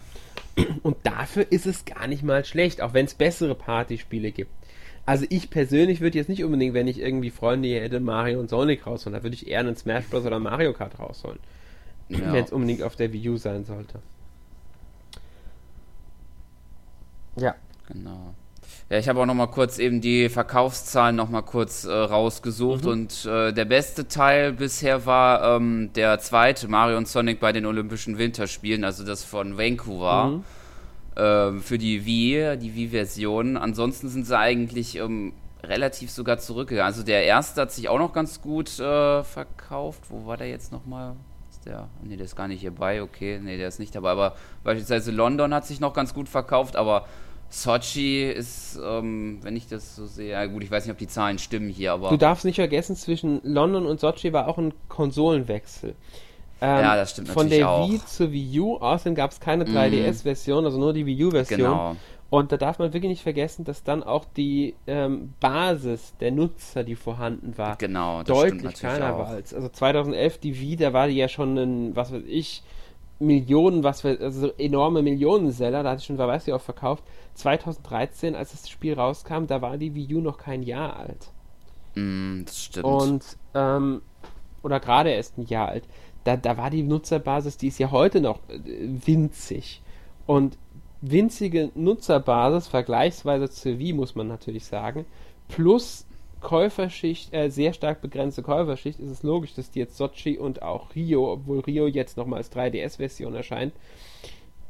[0.82, 4.52] Und dafür ist es gar nicht mal schlecht, auch wenn es bessere Partyspiele gibt.
[5.06, 8.50] Also ich persönlich würde jetzt nicht unbedingt, wenn ich irgendwie Freunde hier hätte, Mario und
[8.50, 9.18] Sonic rausholen.
[9.18, 10.24] Da würde ich eher einen Smash Bros.
[10.24, 11.40] oder Mario Kart rausholen
[12.18, 12.32] ja.
[12.32, 14.00] wenn es unbedingt auf der Wii U sein sollte.
[17.36, 17.54] Ja.
[17.88, 18.34] Genau.
[18.88, 22.84] Ja, ich habe auch noch mal kurz eben die Verkaufszahlen noch mal kurz äh, rausgesucht
[22.84, 22.90] mhm.
[22.90, 27.66] und äh, der beste Teil bisher war ähm, der zweite Mario und Sonic bei den
[27.66, 30.44] Olympischen Winterspielen, also das von Vancouver mhm.
[31.20, 33.56] Äh, für die Wii, die Wii-Version.
[33.56, 36.86] Ansonsten sind sie eigentlich ähm, relativ sogar zurückgegangen.
[36.92, 40.04] Also der erste hat sich auch noch ganz gut äh, verkauft.
[40.08, 41.16] Wo war der jetzt noch mal?
[41.60, 41.88] ist der?
[42.02, 43.38] Ne, der ist gar nicht hierbei, okay.
[43.38, 44.10] Ne, der ist nicht dabei.
[44.10, 47.06] Aber beispielsweise London hat sich noch ganz gut verkauft, aber
[47.48, 51.08] Sochi ist, ähm, wenn ich das so sehe, ja gut, ich weiß nicht, ob die
[51.08, 52.10] Zahlen stimmen hier, aber.
[52.10, 55.96] Du darfst nicht vergessen, zwischen London und Sochi war auch ein Konsolenwechsel.
[56.60, 57.80] Ähm, ja, das stimmt natürlich auch.
[57.80, 60.66] Von der Wii zur Wii U, außerdem gab es keine 3DS-Version, mhm.
[60.66, 61.58] also nur die Wii U-Version.
[61.58, 61.96] Genau.
[62.30, 66.84] Und da darf man wirklich nicht vergessen, dass dann auch die ähm, Basis der Nutzer,
[66.84, 69.52] die vorhanden war, genau, deutlich kleiner war als.
[69.52, 72.62] Also 2011 die Wii, da war die ja schon ein, was weiß ich,
[73.18, 77.02] Millionen, was für, also enorme Millionenseller, da hatte ich schon, wer weiß wie oft verkauft.
[77.34, 81.32] 2013, als das Spiel rauskam, da war die Wii U noch kein Jahr alt.
[81.96, 82.86] Mm, das stimmt.
[82.86, 84.02] Und, ähm,
[84.62, 85.84] oder gerade erst ein Jahr alt.
[86.24, 88.58] Da, da war die Nutzerbasis, die ist ja heute noch äh,
[89.06, 89.82] winzig.
[90.26, 90.58] Und
[91.00, 95.06] winzige Nutzerbasis, vergleichsweise zur Wii, muss man natürlich sagen,
[95.48, 96.06] plus
[96.40, 100.94] Käuferschicht, äh, sehr stark begrenzte Käuferschicht, ist es logisch, dass die jetzt Sochi und auch
[100.94, 103.74] Rio, obwohl Rio jetzt nochmal als 3DS-Version erscheint,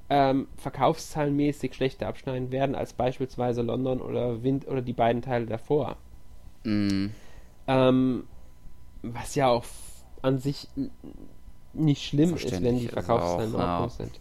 [0.09, 5.97] ähm, verkaufszahlenmäßig schlechter abschneiden werden als beispielsweise London oder Wind oder die beiden Teile davor.
[6.65, 7.07] Mm.
[7.69, 8.25] Ähm,
[9.03, 9.65] was ja auch
[10.23, 10.67] an sich
[11.73, 13.89] nicht schlimm ist, wenn die Verkaufszahlen in Ordnung ja.
[13.89, 14.21] sind.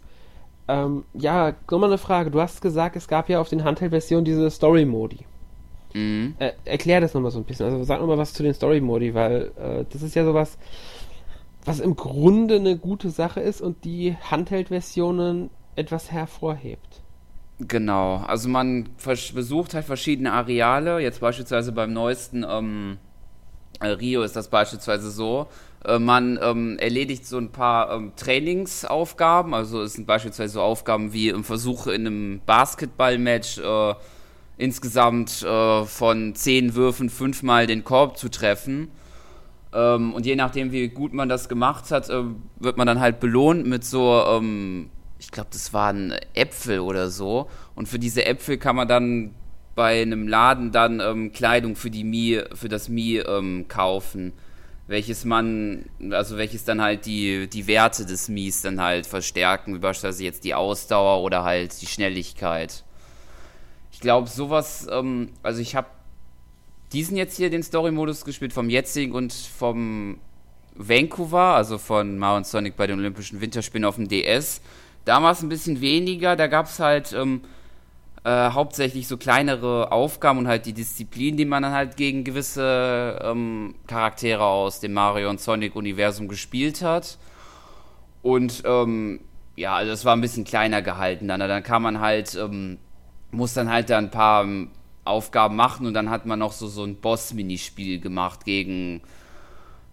[0.67, 2.29] Ähm, ja, nochmal eine Frage.
[2.29, 5.25] Du hast gesagt, es gab ja auf den Handheld-Versionen diese Story-Modi.
[5.93, 6.35] Mhm.
[6.37, 7.65] Äh, erklär das nochmal so ein bisschen.
[7.65, 10.57] Also sag nochmal was zu den Story-Modi, weil äh, das ist ja sowas,
[11.65, 17.01] was im Grunde eine gute Sache ist und die Handheld-Versionen etwas hervorhebt.
[17.59, 18.89] Genau, also man
[19.33, 20.99] besucht halt verschiedene Areale.
[20.99, 22.97] Jetzt beispielsweise beim neuesten ähm,
[23.81, 25.47] äh, Rio ist das beispielsweise so.
[25.85, 29.53] Äh, man ähm, erledigt so ein paar ähm, Trainingsaufgaben.
[29.53, 33.95] Also es sind beispielsweise so Aufgaben wie im Versuche in einem Basketballmatch äh,
[34.57, 38.89] insgesamt äh, von zehn Würfen fünfmal den Korb zu treffen.
[39.73, 42.23] Ähm, und je nachdem, wie gut man das gemacht hat, äh,
[42.57, 44.89] wird man dann halt belohnt mit so ähm,
[45.19, 47.49] ich glaube, das waren Äpfel oder so.
[47.75, 49.35] Und für diese Äpfel kann man dann
[49.75, 54.33] bei einem Laden dann ähm, Kleidung für die Mi, für das Mi ähm, kaufen,
[54.89, 59.77] welches man, also welches dann halt die, die Werte des Mies dann halt verstärken, wie
[59.77, 62.83] beispielsweise jetzt die Ausdauer oder halt die Schnelligkeit.
[63.91, 65.89] Ich glaube, sowas, ähm, also ich habe
[66.91, 70.17] diesen jetzt hier den Story-Modus gespielt vom jetzigen und vom
[70.73, 74.59] Vancouver, also von Mario Sonic bei den Olympischen Winterspielen auf dem DS.
[75.05, 77.41] Damals ein bisschen weniger, da gab es halt ähm,
[78.23, 83.19] äh, hauptsächlich so kleinere Aufgaben und halt die Disziplinen, die man dann halt gegen gewisse
[83.23, 87.17] ähm, Charaktere aus dem Mario und Sonic-Universum gespielt hat.
[88.21, 89.21] Und ähm,
[89.55, 91.39] ja, also es war ein bisschen kleiner gehalten dann.
[91.39, 92.77] Dann kann man halt, ähm,
[93.31, 94.71] muss dann halt da ein paar ähm,
[95.05, 99.01] Aufgaben machen und dann hat man noch so, so ein Boss-Minispiel gemacht gegen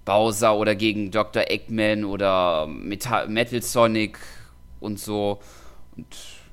[0.04, 1.44] Bowser oder gegen Dr.
[1.48, 4.18] Eggman oder Metal, Metal Sonic
[4.80, 5.40] und so.
[5.96, 6.06] Und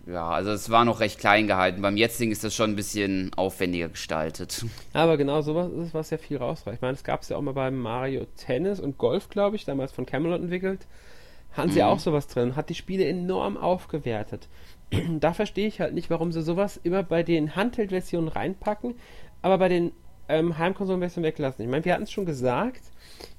[0.05, 1.81] ja, also es war noch recht klein gehalten.
[1.81, 4.65] Beim jetzigen ist das schon ein bisschen aufwendiger gestaltet.
[4.91, 6.77] Aber genau sowas ist, was ja viel rausreicht.
[6.77, 9.63] Ich meine, es gab es ja auch mal beim Mario Tennis und Golf, glaube ich,
[9.63, 10.85] damals von Camelot entwickelt.
[11.53, 11.85] Hatten sie mhm.
[11.85, 14.49] auch sowas drin, hat die Spiele enorm aufgewertet.
[15.19, 18.95] da verstehe ich halt nicht, warum sie sowas immer bei den Handheld-Versionen reinpacken,
[19.41, 19.93] aber bei den
[20.27, 21.63] ähm, Heimkonsolen-Versionen weglassen.
[21.63, 22.81] Ich meine, wir hatten es schon gesagt,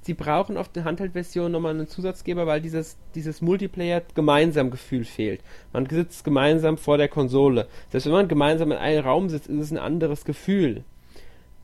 [0.03, 5.41] sie brauchen auf der Handheld-Version nochmal einen Zusatzgeber, weil dieses, dieses Multiplayer-Gemeinsam-Gefühl fehlt.
[5.73, 7.69] Man sitzt gemeinsam vor der Konsole.
[7.91, 10.85] Selbst wenn man gemeinsam in einem Raum sitzt, ist es ein anderes Gefühl.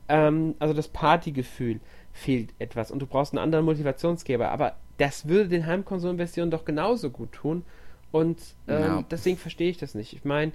[0.09, 1.79] Ähm, also das Partygefühl
[2.13, 4.49] fehlt etwas und du brauchst einen anderen Motivationsgeber.
[4.49, 7.63] Aber das würde den Heimkonsolen-Versionen doch genauso gut tun.
[8.11, 9.05] Und ähm, ja.
[9.09, 10.13] deswegen verstehe ich das nicht.
[10.13, 10.51] Ich meine,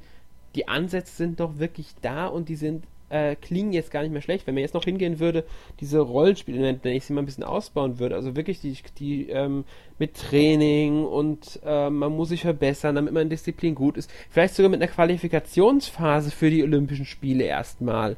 [0.55, 4.23] die Ansätze sind doch wirklich da und die sind äh, klingen jetzt gar nicht mehr
[4.23, 4.47] schlecht.
[4.47, 5.45] Wenn man jetzt noch hingehen würde,
[5.81, 9.65] diese Rollenspiele, wenn ich sie mal ein bisschen ausbauen würde, also wirklich die, die ähm,
[9.99, 14.11] mit Training und äh, man muss sich verbessern, damit man in Disziplin gut ist.
[14.31, 18.17] Vielleicht sogar mit einer Qualifikationsphase für die Olympischen Spiele erstmal.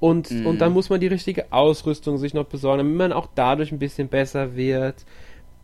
[0.00, 0.46] Und, mhm.
[0.46, 3.78] und dann muss man die richtige Ausrüstung sich noch besorgen, damit man auch dadurch ein
[3.78, 5.04] bisschen besser wird.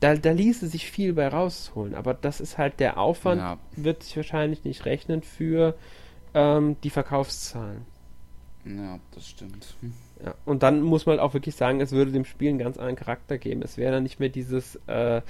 [0.00, 3.58] Da, da ließe sich viel bei rausholen, aber das ist halt der Aufwand, ja.
[3.76, 5.74] wird sich wahrscheinlich nicht rechnen für
[6.34, 7.86] ähm, die Verkaufszahlen.
[8.66, 9.76] Ja, das stimmt.
[10.24, 12.96] Ja, und dann muss man auch wirklich sagen, es würde dem Spiel einen ganz anderen
[12.96, 13.62] Charakter geben.
[13.62, 15.22] Es wäre dann nicht mehr dieses, äh,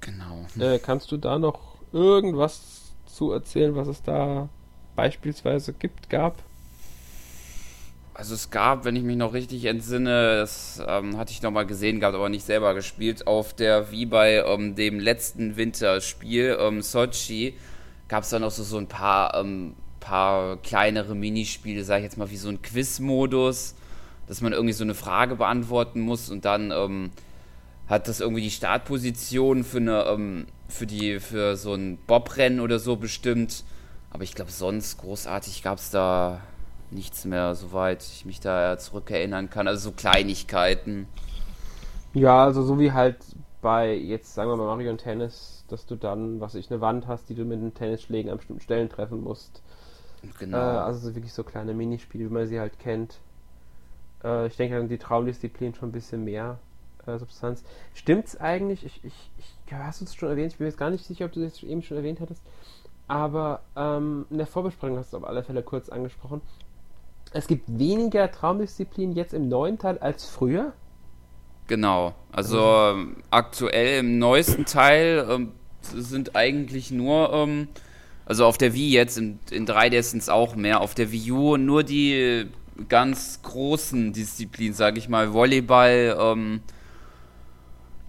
[0.05, 0.47] Genau.
[0.59, 1.61] Äh, kannst du da noch
[1.93, 4.49] irgendwas zu erzählen, was es da
[4.97, 6.37] beispielsweise gibt, gab?
[8.13, 11.67] Also es gab, wenn ich mich noch richtig entsinne, das ähm, hatte ich noch mal
[11.67, 16.83] gesehen gehabt, aber nicht selber gespielt, auf der, wie bei ähm, dem letzten Winterspiel, ähm,
[16.83, 17.55] Sochi,
[18.07, 22.17] gab es da noch so, so ein paar, ähm, paar kleinere Minispiele, sag ich jetzt
[22.17, 23.75] mal, wie so ein Quiz-Modus,
[24.29, 27.11] dass man irgendwie so eine Frage beantworten muss und dann ähm,
[27.89, 32.79] hat das irgendwie die Startposition für eine, ähm, für die, für so ein Bobrennen oder
[32.79, 33.65] so bestimmt.
[34.11, 36.41] Aber ich glaube, sonst großartig gab es da
[36.91, 39.69] nichts mehr, soweit ich mich da zurückerinnern kann.
[39.69, 41.09] Also so Kleinigkeiten.
[42.15, 43.17] Ja, also so wie halt
[43.61, 47.07] bei, jetzt sagen wir mal Mario und Tennis, dass du dann, was ich, eine Wand
[47.07, 49.63] hast, die du mit den Tennisschlägen an bestimmten Stellen treffen musst.
[50.39, 50.57] Genau.
[50.57, 53.19] Äh, also so wirklich so kleine Minispiele, wie man sie halt kennt.
[54.23, 56.59] Äh, ich denke, die Traumdisziplin schon ein bisschen mehr
[57.07, 57.65] äh, Substanz.
[57.95, 58.85] Stimmt's eigentlich?
[58.85, 60.53] Ich, ich, ich hast du es schon erwähnt?
[60.53, 62.43] Ich bin mir jetzt gar nicht sicher, ob du es eben schon erwähnt hattest.
[63.09, 66.41] Aber ähm, in der Vorbesprechung hast du auf alle Fälle kurz angesprochen.
[67.33, 70.73] Es gibt weniger Traumdisziplinen jetzt im neuen Teil als früher.
[71.67, 72.15] Genau.
[72.31, 77.69] Also ähm, aktuell im neuesten Teil ähm, sind eigentlich nur, ähm,
[78.27, 81.33] also auf der Wii jetzt, in, in 3DS sind es auch mehr, auf der Wii
[81.33, 82.47] U nur die
[82.89, 86.61] ganz großen Disziplinen, sage ich mal, Volleyball, ähm,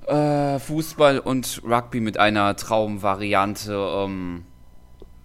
[0.08, 4.46] äh, Fußball und Rugby mit einer Traumvariante ähm,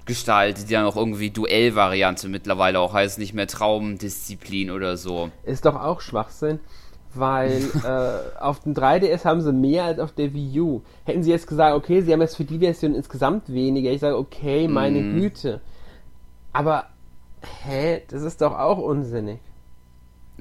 [0.06, 5.30] gestaltet, die dann auch irgendwie Duellvariante mittlerweile auch heißt, nicht mehr Traumdisziplin oder so.
[5.44, 6.60] Ist doch auch Schwachsinn,
[7.14, 10.82] weil äh, auf dem 3DS haben sie mehr als auf der Wii U.
[11.04, 14.16] Hätten sie jetzt gesagt, okay, sie haben jetzt für die Version insgesamt weniger, ich sage,
[14.16, 15.20] okay, meine mm.
[15.20, 15.60] Güte.
[16.52, 16.86] Aber,
[17.62, 19.38] hä, das ist doch auch unsinnig.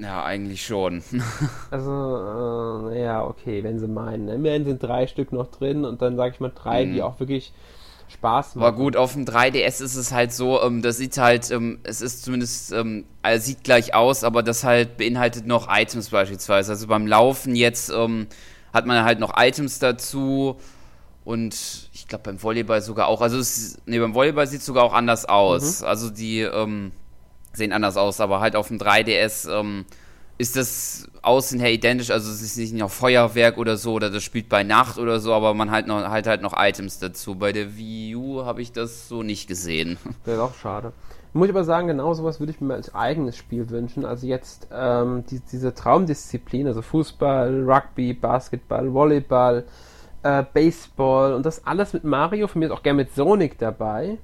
[0.00, 1.02] Ja, eigentlich schon.
[1.70, 4.28] also, äh, ja, okay, wenn sie meinen.
[4.28, 6.92] Immerhin sind drei Stück noch drin und dann sage ich mal drei, mm.
[6.92, 7.02] die mhm.
[7.02, 7.52] auch wirklich
[8.08, 8.66] Spaß machen.
[8.66, 12.00] Aber gut, auf dem 3DS ist es halt so, ähm, das sieht halt, ähm, es
[12.00, 16.72] ist zumindest, ähm, also sieht gleich aus, aber das halt beinhaltet noch Items beispielsweise.
[16.72, 18.26] Also beim Laufen jetzt ähm,
[18.72, 20.56] hat man halt noch Items dazu
[21.24, 21.54] und
[21.92, 23.20] ich glaube beim Volleyball sogar auch.
[23.20, 25.80] Also es, nee, beim Volleyball sieht es sogar auch anders aus.
[25.80, 25.86] Mhm.
[25.86, 26.92] Also die ähm,
[27.52, 29.84] sehen anders aus, aber halt auf dem 3DS ähm,
[30.38, 34.22] ist das außen her identisch, also es ist nicht noch Feuerwerk oder so, oder das
[34.22, 37.34] spielt bei Nacht oder so, aber man halt noch, halt halt noch Items dazu.
[37.34, 39.98] Bei der Wii U habe ich das so nicht gesehen.
[40.24, 40.92] Ist auch schade.
[41.32, 44.04] Muss ich aber sagen, genau sowas würde ich mir als eigenes Spiel wünschen.
[44.04, 49.64] Also jetzt ähm, die, diese Traumdisziplin, also Fußball, Rugby, Basketball, Volleyball,
[50.22, 54.18] äh, Baseball und das alles mit Mario, von mir ist auch gerne mit Sonic dabei.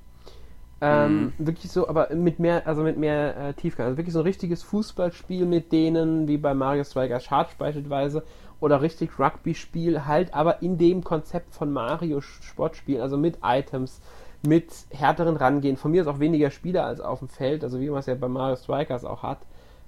[0.81, 1.47] Ähm, mhm.
[1.47, 3.87] Wirklich so, aber mit mehr, also mit mehr äh, Tiefgang.
[3.87, 8.23] Also wirklich so ein richtiges Fußballspiel mit denen, wie bei Mario Strikers Charge beispielsweise,
[8.61, 14.01] oder richtig Rugby-Spiel, halt aber in dem Konzept von Mario Sportspielen, also mit Items,
[14.47, 15.77] mit härteren Rangehen.
[15.77, 18.15] Von mir ist auch weniger Spieler als auf dem Feld, also wie man es ja
[18.15, 19.39] bei Mario Strikers auch hat.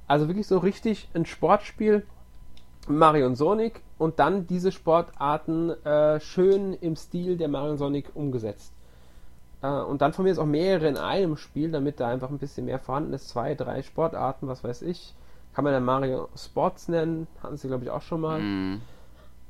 [0.07, 2.07] Also wirklich so richtig ein Sportspiel,
[2.89, 8.07] Mario und Sonic, und dann diese Sportarten äh, schön im Stil der Mario und Sonic
[8.15, 8.73] umgesetzt.
[9.63, 12.39] Äh, und dann von mir ist auch mehrere in einem Spiel, damit da einfach ein
[12.39, 13.29] bisschen mehr vorhanden ist.
[13.29, 15.15] Zwei, drei Sportarten, was weiß ich.
[15.55, 18.41] Kann man dann Mario Sports nennen, hatten sie glaube ich auch schon mal.
[18.41, 18.81] Mm.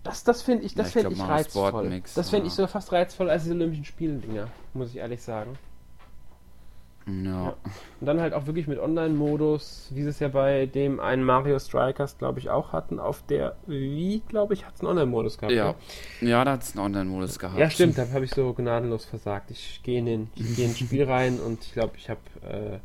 [0.04, 2.02] Das, das finde ich, das ja, ich, ich reizvoll.
[2.14, 2.48] das finde ja.
[2.48, 5.58] ich so fast reizvoll als die Olympischen Spiele-Dinger, muss ich ehrlich sagen.
[7.08, 7.56] Ja.
[8.00, 11.58] Und dann halt auch wirklich mit Online-Modus, wie sie es ja bei dem einen Mario
[11.58, 13.00] Strikers, glaube ich, auch hatten.
[13.00, 15.54] Auf der Wii, glaube ich, hat es einen Online-Modus gehabt.
[15.54, 15.74] Ja,
[16.20, 16.28] ne?
[16.28, 17.58] ja da hat es einen Online-Modus gehabt.
[17.58, 19.50] Ja, stimmt, da habe ich so gnadenlos versagt.
[19.50, 22.78] Ich gehe in, den, ich geh ins Spiel rein und ich glaube, ich habe äh,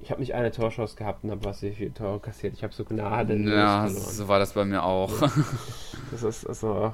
[0.00, 2.52] ich habe nicht eine Torschuss gehabt und habe was ich Tor kassiert.
[2.52, 4.12] Ich habe so gnadenlos Ja, verloren.
[4.12, 5.10] so war das bei mir auch.
[6.10, 6.92] Das ist also,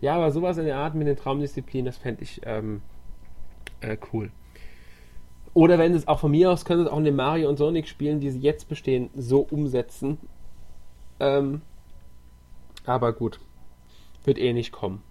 [0.00, 2.80] ja, aber sowas in der Art mit den Traumdisziplinen, das fände ich ähm,
[3.80, 4.30] äh, cool.
[5.54, 7.86] Oder wenn es auch von mir aus, können es auch in den Mario und Sonic
[7.86, 10.18] Spielen, die sie jetzt bestehen, so umsetzen.
[11.20, 11.60] Ähm,
[12.86, 13.38] aber gut.
[14.24, 15.02] Wird eh nicht kommen.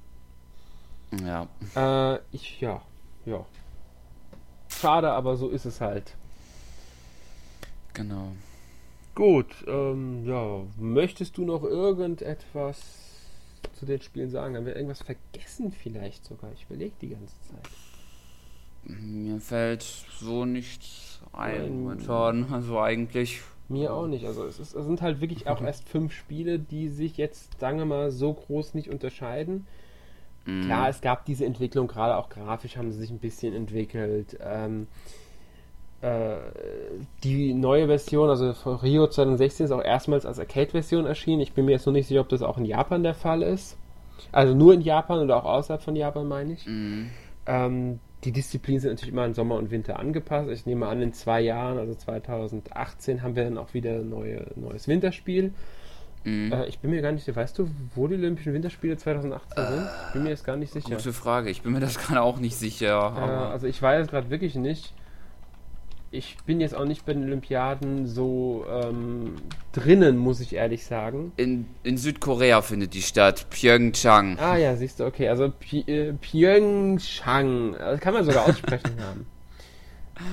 [1.24, 1.48] Ja.
[1.76, 2.82] Äh, ich, ja.
[3.26, 3.46] Ja.
[4.70, 6.16] Schade, aber so ist es halt.
[7.94, 8.30] Genau.
[9.14, 10.64] Gut, ähm, ja.
[10.78, 12.82] Möchtest du noch irgendetwas
[13.74, 14.56] zu den Spielen sagen?
[14.56, 16.52] Haben wir irgendwas vergessen vielleicht sogar?
[16.54, 17.70] Ich überlege die ganze Zeit.
[18.84, 22.48] Mir fällt so nichts ein momentan.
[22.52, 23.42] Also eigentlich.
[23.70, 24.26] Mir auch nicht.
[24.26, 27.78] Also es, ist, es sind halt wirklich auch erst fünf Spiele, die sich jetzt, sagen
[27.78, 29.66] wir mal, so groß nicht unterscheiden.
[30.46, 30.64] Mm.
[30.64, 34.38] Klar, es gab diese Entwicklung, gerade auch grafisch haben sie sich ein bisschen entwickelt.
[34.44, 34.88] Ähm,
[36.02, 36.38] äh,
[37.24, 41.42] die neue Version, also Rio 2016 ist auch erstmals als Arcade-Version erschienen.
[41.42, 43.78] Ich bin mir jetzt noch nicht sicher, ob das auch in Japan der Fall ist.
[44.32, 46.66] Also nur in Japan oder auch außerhalb von Japan, meine ich.
[46.68, 47.06] Mm.
[47.46, 50.50] Ähm, die Disziplinen sind natürlich immer an Sommer und Winter angepasst.
[50.52, 54.48] Ich nehme an, in zwei Jahren, also 2018, haben wir dann auch wieder ein neue,
[54.56, 55.54] neues Winterspiel.
[56.24, 56.52] Mhm.
[56.52, 59.68] Äh, ich bin mir gar nicht sicher, weißt du, wo die Olympischen Winterspiele 2018 äh,
[59.68, 59.90] sind?
[60.08, 60.96] Ich bin mir jetzt gar nicht sicher.
[60.96, 63.14] Gute Frage, ich bin mir das gerade auch nicht sicher.
[63.18, 64.94] Äh, also ich weiß gerade wirklich nicht.
[66.12, 69.36] Ich bin jetzt auch nicht bei den Olympiaden so ähm,
[69.72, 71.32] drinnen, muss ich ehrlich sagen.
[71.38, 74.38] In, in Südkorea findet die statt, Pyeongchang.
[74.38, 79.26] Ah ja, siehst du, okay, also Pi äh, Pyeongchang, das kann man sogar aussprechen haben.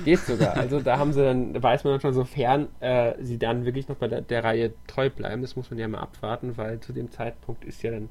[0.03, 0.55] Geht sogar.
[0.55, 3.87] Also da haben sie dann, da weiß man dann schon, sofern äh, sie dann wirklich
[3.87, 6.93] noch bei der, der, Reihe treu bleiben, das muss man ja mal abwarten, weil zu
[6.93, 8.09] dem Zeitpunkt ist ja dann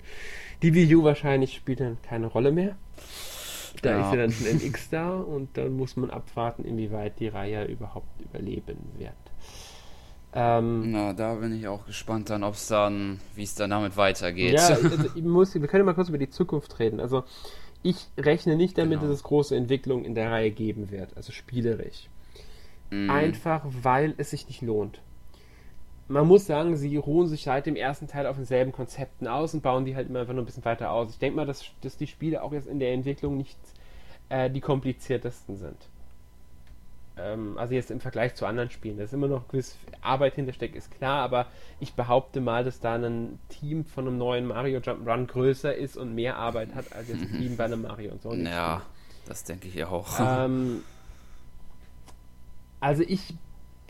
[0.62, 2.76] die Wii U wahrscheinlich spielt dann keine Rolle mehr.
[3.82, 4.06] Da ja.
[4.06, 8.20] ist ja dann schon NX da und dann muss man abwarten, inwieweit die Reihe überhaupt
[8.20, 9.12] überleben wird.
[10.34, 13.96] Ähm, Na, da bin ich auch gespannt dann, ob es dann, wie es dann damit
[13.96, 14.52] weitergeht.
[14.52, 17.00] Ja, also ich muss, wir können mal kurz über die Zukunft reden.
[17.00, 17.24] Also
[17.82, 19.10] ich rechne nicht damit, genau.
[19.10, 22.08] dass es große Entwicklungen in der Reihe geben wird, also spielerisch.
[22.90, 23.10] Mm.
[23.10, 25.00] Einfach weil es sich nicht lohnt.
[26.08, 29.62] Man muss sagen, sie ruhen sich seit dem ersten Teil auf denselben Konzepten aus und
[29.62, 31.10] bauen die halt immer einfach nur ein bisschen weiter aus.
[31.10, 33.58] Ich denke mal, dass, dass die Spiele auch jetzt in der Entwicklung nicht
[34.30, 35.76] äh, die kompliziertesten sind.
[37.18, 38.96] Ähm, also jetzt im Vergleich zu anderen Spielen.
[38.96, 41.46] Da ist immer noch gewiss Arbeit hintersteckt, ist klar, aber
[41.80, 46.14] ich behaupte mal, dass da ein Team von einem neuen Mario Jump'n'Run größer ist und
[46.14, 48.32] mehr Arbeit hat als jetzt ein Team bei einem Mario und so.
[48.32, 48.82] Ja,
[49.26, 50.08] das denke ich auch.
[50.20, 50.82] Ähm,
[52.80, 53.34] also ich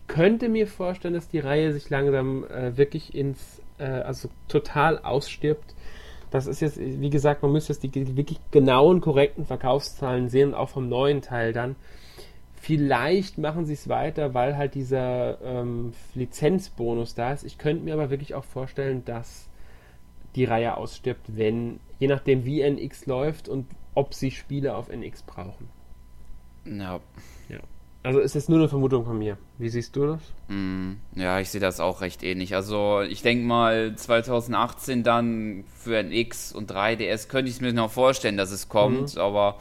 [0.08, 5.74] könnte mir vorstellen, dass die Reihe sich langsam äh, wirklich ins, äh, also total ausstirbt.
[6.30, 10.68] Das ist jetzt, wie gesagt, man müsste jetzt die wirklich genauen, korrekten Verkaufszahlen sehen, auch
[10.68, 11.76] vom neuen Teil dann.
[12.60, 17.44] Vielleicht machen sie es weiter, weil halt dieser ähm, Lizenzbonus da ist.
[17.44, 19.48] Ich könnte mir aber wirklich auch vorstellen, dass
[20.34, 25.22] die Reihe ausstirbt, wenn, je nachdem wie NX läuft und ob sie Spiele auf NX
[25.22, 25.68] brauchen.
[26.64, 27.00] Ja.
[27.48, 27.60] Ja.
[28.02, 29.38] Also ist jetzt nur eine Vermutung von mir.
[29.58, 30.20] Wie siehst du das?
[30.48, 32.54] Mm, ja, ich sehe das auch recht ähnlich.
[32.54, 37.90] Also ich denke mal 2018 dann für NX und 3DS könnte ich es mir noch
[37.90, 39.20] vorstellen, dass es kommt, mhm.
[39.20, 39.56] aber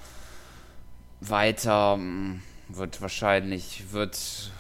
[1.20, 4.52] weiter mm, wird wahrscheinlich, wird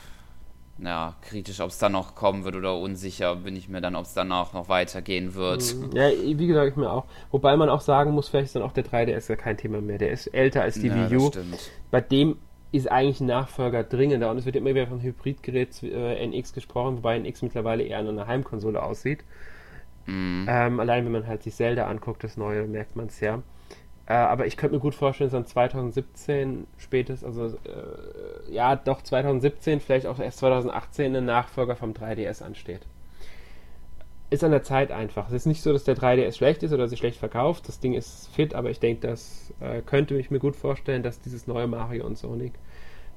[0.80, 4.06] ja, kritisch, ob es dann noch kommen wird oder unsicher bin ich mir dann, ob
[4.06, 5.76] es danach noch weitergehen wird.
[5.76, 5.92] Mhm.
[5.96, 7.06] Ja, wie gesagt, ich mir auch.
[7.32, 9.98] Wobei man auch sagen muss, vielleicht ist dann auch der 3DS ja kein Thema mehr.
[9.98, 11.32] Der ist älter als die ja, Wii U.
[11.90, 12.38] Bei dem
[12.72, 16.97] ist eigentlich ein Nachfolger dringender und es wird immer wieder von Hybridgerät äh, NX gesprochen,
[16.97, 19.24] wobei NX mittlerweile eher an einer Heimkonsole aussieht.
[20.05, 20.47] Mhm.
[20.49, 23.41] Ähm, allein wenn man halt sich Zelda anguckt, das neue, merkt man es ja.
[24.05, 29.01] Äh, aber ich könnte mir gut vorstellen, dass dann 2017 spätestens, also äh, ja, doch
[29.01, 32.82] 2017, vielleicht auch erst 2018 ein Nachfolger vom 3DS ansteht.
[34.30, 35.28] Ist an der Zeit einfach.
[35.28, 37.68] Es ist nicht so, dass der 3DS schlecht ist oder sich schlecht verkauft.
[37.70, 41.22] Das Ding ist fit, aber ich denke, das äh, könnte ich mir gut vorstellen, dass
[41.22, 42.54] dieses neue Mario und Sonic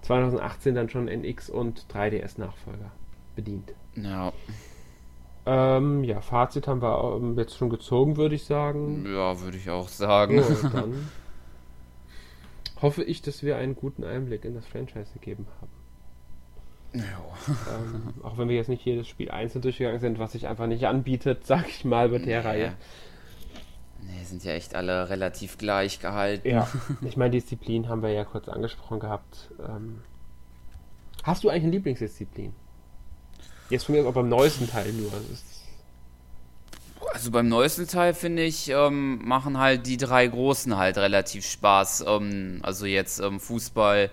[0.03, 2.93] 2018 dann schon NX und 3DS Nachfolger
[3.35, 3.75] bedient.
[3.97, 4.33] Ja.
[5.47, 9.05] Ähm, ja, Fazit haben wir jetzt schon gezogen, würde ich sagen.
[9.07, 10.37] Ja, würde ich auch sagen.
[10.37, 11.09] Ja, dann
[12.81, 15.80] hoffe ich, dass wir einen guten Einblick in das Franchise gegeben haben.
[16.93, 20.87] Ähm, auch wenn wir jetzt nicht jedes Spiel einzeln durchgegangen sind, was sich einfach nicht
[20.87, 22.47] anbietet, sag ich mal, bei der nee.
[22.47, 22.73] Reihe.
[24.03, 26.49] Nee, sind ja echt alle relativ gleich gehalten.
[26.49, 26.69] Ja,
[27.03, 29.51] ich meine, Disziplin haben wir ja kurz angesprochen gehabt.
[29.61, 30.01] Ähm,
[31.23, 32.53] hast du eigentlich eine Lieblingsdisziplin?
[33.69, 35.13] Jetzt von mir auch beim neuesten Teil nur.
[37.13, 42.05] Also beim neuesten Teil finde ich, ähm, machen halt die drei großen halt relativ Spaß.
[42.07, 44.11] Ähm, also jetzt ähm, Fußball,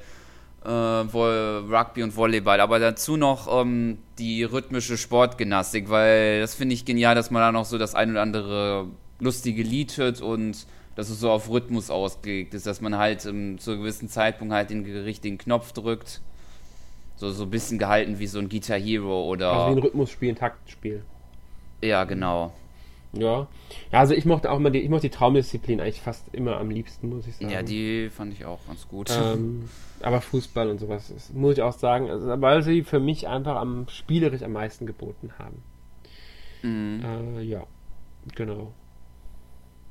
[0.64, 2.60] äh, Rugby und Volleyball.
[2.60, 7.52] Aber dazu noch ähm, die rhythmische Sportgymnastik, weil das finde ich genial, dass man da
[7.52, 8.88] noch so das ein oder andere
[9.20, 13.60] lustige Lied hört und dass es so auf Rhythmus ausgelegt ist, dass man halt ähm,
[13.60, 16.22] zu einem gewissen Zeitpunkt halt den richtigen Knopf drückt
[17.18, 19.52] so, so ein bisschen gehalten wie so ein Guitar Hero oder.
[19.52, 21.04] Also wie ein Rhythmusspiel, ein Taktspiel.
[21.82, 22.54] Ja, genau.
[23.14, 23.48] Ja.
[23.92, 26.70] Ja, also ich mochte auch mal die, ich mochte die Traumdisziplin eigentlich fast immer am
[26.70, 27.50] liebsten, muss ich sagen.
[27.50, 29.10] Ja, die fand ich auch ganz gut.
[29.12, 29.70] Ähm,
[30.02, 33.56] aber Fußball und sowas, ist, muss ich auch sagen, also, weil sie für mich einfach
[33.56, 35.64] am spielerisch am meisten geboten haben.
[36.64, 37.04] Mhm.
[37.04, 37.64] Äh, ja,
[38.36, 38.74] genau.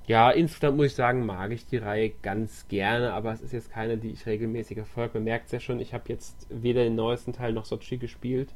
[0.06, 3.72] Ja, insgesamt muss ich sagen, mag ich die Reihe ganz gerne, aber es ist jetzt
[3.72, 5.14] keine, die ich regelmäßig erfolge.
[5.14, 8.54] Man merkt es ja schon, ich habe jetzt weder den neuesten Teil noch Sochi gespielt.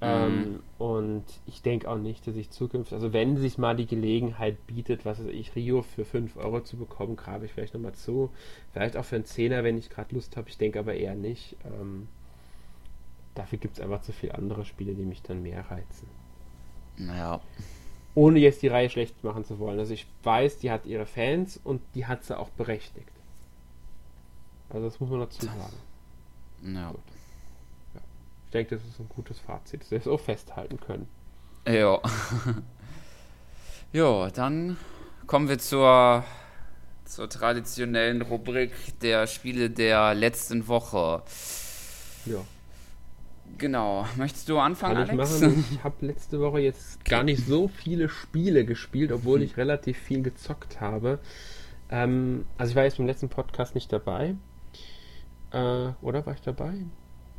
[0.00, 0.06] Mhm.
[0.06, 4.66] Ähm, und ich denke auch nicht, dass ich zukünftig, also wenn sich mal die Gelegenheit
[4.66, 8.30] bietet, was weiß ich, Rio für 5 Euro zu bekommen, grabe ich vielleicht nochmal zu.
[8.72, 10.48] Vielleicht auch für einen Zehner, wenn ich gerade Lust habe.
[10.48, 11.56] Ich denke aber eher nicht.
[11.64, 12.08] Ähm,
[13.34, 16.08] dafür gibt es einfach zu viele andere Spiele, die mich dann mehr reizen.
[16.96, 17.40] Naja
[18.14, 19.78] ohne jetzt die Reihe schlecht machen zu wollen.
[19.78, 23.10] Also ich weiß, die hat ihre Fans und die hat sie auch berechtigt.
[24.68, 25.58] Also das muss man dazu sagen.
[26.62, 26.70] Ja.
[26.70, 26.94] ja.
[28.50, 31.06] Ich denke, das ist ein gutes Fazit, dass wir es auch festhalten können.
[31.68, 32.00] Ja.
[33.92, 34.76] ja, dann
[35.28, 36.24] kommen wir zur,
[37.04, 38.72] zur traditionellen Rubrik
[39.02, 41.22] der Spiele der letzten Woche.
[42.26, 42.40] Ja.
[43.56, 44.04] Genau.
[44.16, 45.40] Möchtest du anfangen, Kann ich Alex?
[45.40, 45.64] machen.
[45.70, 50.24] Ich habe letzte Woche jetzt gar nicht so viele Spiele gespielt, obwohl ich relativ viel
[50.24, 51.20] gezockt habe.
[51.88, 54.34] Ähm, also ich war jetzt beim letzten Podcast nicht dabei.
[55.52, 56.74] Äh, oder war ich dabei?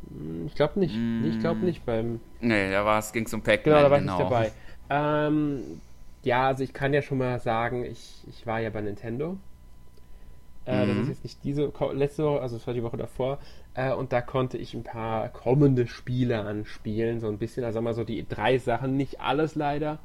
[0.08, 1.00] Hm, Ich glaube nicht.
[1.18, 2.20] Nee, Ich glaube nicht beim.
[2.40, 3.64] Nee, da ging es um Pac-Man.
[3.64, 4.18] Genau, da war ich genau.
[4.18, 4.52] nicht dabei.
[4.90, 5.80] Ähm,
[6.22, 9.38] ja, also ich kann ja schon mal sagen, ich, ich war ja bei Nintendo.
[10.64, 11.02] Äh, Das Mhm.
[11.02, 13.38] ist jetzt nicht diese letzte Woche, also das war die Woche davor.
[13.74, 17.64] Äh, und da konnte ich ein paar kommende Spiele anspielen, so ein bisschen.
[17.64, 19.98] Also mal so die drei Sachen, nicht alles leider.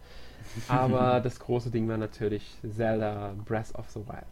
[0.67, 4.25] Aber das große Ding war natürlich Zelda Breath of the Wild.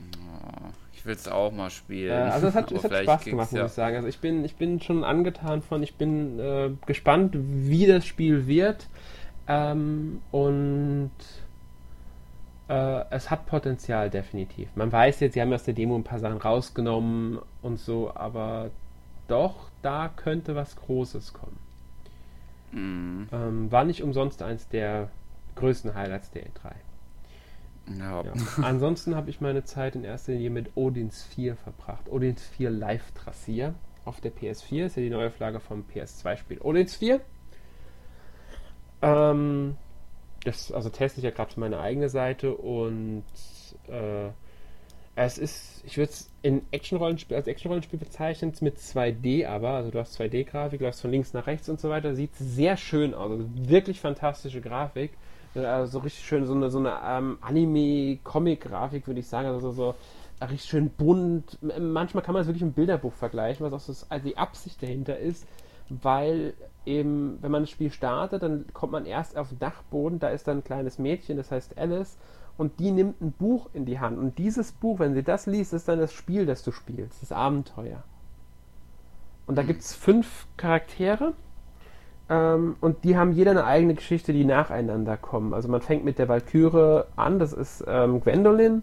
[0.00, 2.10] Oh, ich will es auch mal spielen.
[2.10, 3.66] Äh, also es hat, es hat Spaß gemacht, muss ja.
[3.66, 3.96] ich sagen.
[3.96, 8.46] Also ich bin, ich bin schon angetan von, ich bin äh, gespannt, wie das Spiel
[8.46, 8.88] wird.
[9.46, 11.10] Ähm, und
[12.68, 14.68] äh, es hat Potenzial, definitiv.
[14.74, 18.70] Man weiß jetzt, sie haben aus der Demo ein paar Sachen rausgenommen und so, aber
[19.28, 21.58] doch, da könnte was Großes kommen.
[22.72, 23.28] Mhm.
[23.32, 25.10] Ähm, war nicht umsonst eins der
[25.56, 26.72] größten Highlights der E3.
[27.98, 28.24] Ja.
[28.24, 28.32] Ja.
[28.62, 32.08] Ansonsten habe ich meine Zeit in erster Linie mit Odins 4 verbracht.
[32.08, 33.74] Odins 4 Live Trassier
[34.04, 36.60] auf der PS4 ist ja die neue Flagge vom PS2-Spiel.
[36.60, 37.20] Odins 4.
[39.02, 39.76] Ähm,
[40.44, 43.24] das also teste ich ja gerade für meine eigene Seite und
[43.88, 44.30] äh,
[45.16, 49.98] es ist, ich würde es in Action-Rollenspiel, als Action-Rollenspiel bezeichnen, mit 2D aber, also du
[49.98, 53.30] hast 2D-Grafik, du hast von links nach rechts und so weiter, sieht sehr schön aus,
[53.30, 55.12] also wirklich fantastische Grafik.
[55.64, 59.48] Also so richtig schön, so eine, so eine ähm, Anime-Comic-Grafik, würde ich sagen.
[59.48, 59.94] Also so, so
[60.42, 61.58] richtig schön bunt.
[61.62, 64.36] M- Manchmal kann man es wirklich mit einem Bilderbuch vergleichen, was auch so also die
[64.36, 65.46] Absicht dahinter ist,
[65.88, 66.54] weil
[66.84, 70.46] eben, wenn man das Spiel startet, dann kommt man erst auf den Dachboden, da ist
[70.46, 72.16] dann ein kleines Mädchen, das heißt Alice,
[72.58, 74.18] und die nimmt ein Buch in die Hand.
[74.18, 77.32] Und dieses Buch, wenn sie das liest, ist dann das Spiel, das du spielst, das
[77.32, 78.02] Abenteuer.
[79.46, 81.34] Und da gibt es fünf Charaktere.
[82.28, 85.54] Ähm, und die haben jeder eine eigene Geschichte, die nacheinander kommen.
[85.54, 88.82] Also man fängt mit der Valkyrie an, das ist ähm, Gwendolyn.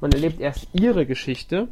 [0.00, 1.68] Man erlebt erst ihre Geschichte.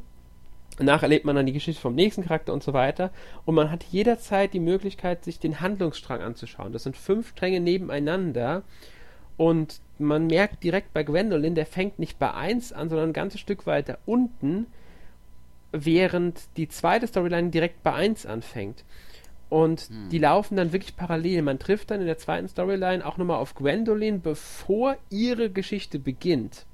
[0.79, 3.11] Danach erlebt man dann die Geschichte vom nächsten Charakter und so weiter.
[3.45, 6.73] Und man hat jederzeit die Möglichkeit, sich den Handlungsstrang anzuschauen.
[6.73, 8.62] Das sind fünf Stränge nebeneinander.
[9.37, 13.41] Und man merkt direkt bei Gwendolyn, der fängt nicht bei 1 an, sondern ein ganzes
[13.41, 14.66] Stück weiter unten,
[15.73, 18.85] während die zweite Storyline direkt bei 1 anfängt.
[19.53, 21.42] Und die laufen dann wirklich parallel.
[21.42, 26.64] Man trifft dann in der zweiten Storyline auch nochmal auf Gwendolyn, bevor ihre Geschichte beginnt.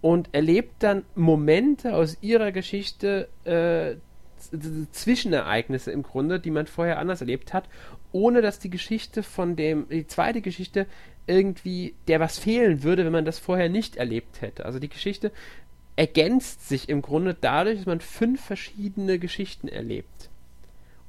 [0.00, 3.96] Und erlebt dann Momente aus ihrer Geschichte, äh,
[4.92, 7.64] Zwischenereignisse im Grunde, die man vorher anders erlebt hat,
[8.12, 10.86] ohne dass die Geschichte von dem, die zweite Geschichte
[11.26, 14.66] irgendwie, der was fehlen würde, wenn man das vorher nicht erlebt hätte.
[14.66, 15.32] Also die Geschichte
[15.96, 20.29] ergänzt sich im Grunde dadurch, dass man fünf verschiedene Geschichten erlebt.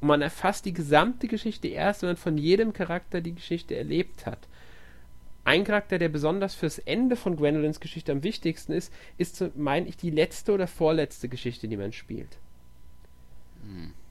[0.01, 4.25] Und man erfasst die gesamte Geschichte erst, wenn man von jedem Charakter die Geschichte erlebt
[4.25, 4.39] hat.
[5.43, 9.97] Ein Charakter, der besonders fürs Ende von Gwendolyns Geschichte am wichtigsten ist, ist, meine ich,
[9.97, 12.37] die letzte oder vorletzte Geschichte, die man spielt.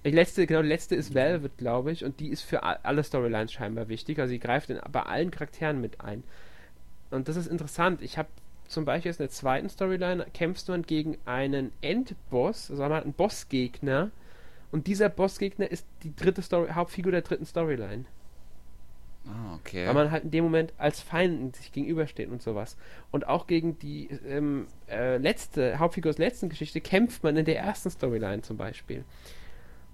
[0.05, 3.53] Die letzte, genau, die letzte ist Velvet, glaube ich, und die ist für alle Storylines
[3.53, 4.19] scheinbar wichtig.
[4.19, 6.25] Also sie greift in, bei allen Charakteren mit ein.
[7.11, 8.01] Und das ist interessant.
[8.01, 8.29] Ich habe
[8.67, 13.05] zum Beispiel jetzt in der zweiten Storyline kämpft man gegen einen Endboss, also man hat
[13.05, 14.11] einen Bossgegner,
[14.73, 18.05] und dieser Bossgegner ist die dritte Story, Hauptfigur der dritten Storyline.
[19.27, 19.87] Ah, okay.
[19.87, 22.77] Weil man halt in dem Moment als Feind sich gegenübersteht und sowas.
[23.11, 27.59] Und auch gegen die ähm, äh, letzte, Hauptfigur der letzten Geschichte kämpft man in der
[27.59, 29.05] ersten Storyline zum Beispiel.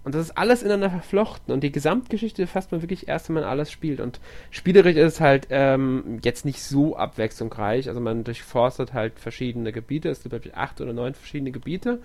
[0.05, 1.53] Und das ist alles ineinander verflochten.
[1.53, 4.01] Und die Gesamtgeschichte fasst man wirklich erst, wenn man alles spielt.
[4.01, 4.21] Und
[4.53, 7.89] spielerisch ist es halt ähm, jetzt nicht so abwechslungsreich.
[7.89, 10.09] Also man durchforstet halt verschiedene Gebiete.
[10.09, 12.01] Es gibt glaube ich acht oder neun verschiedene Gebiete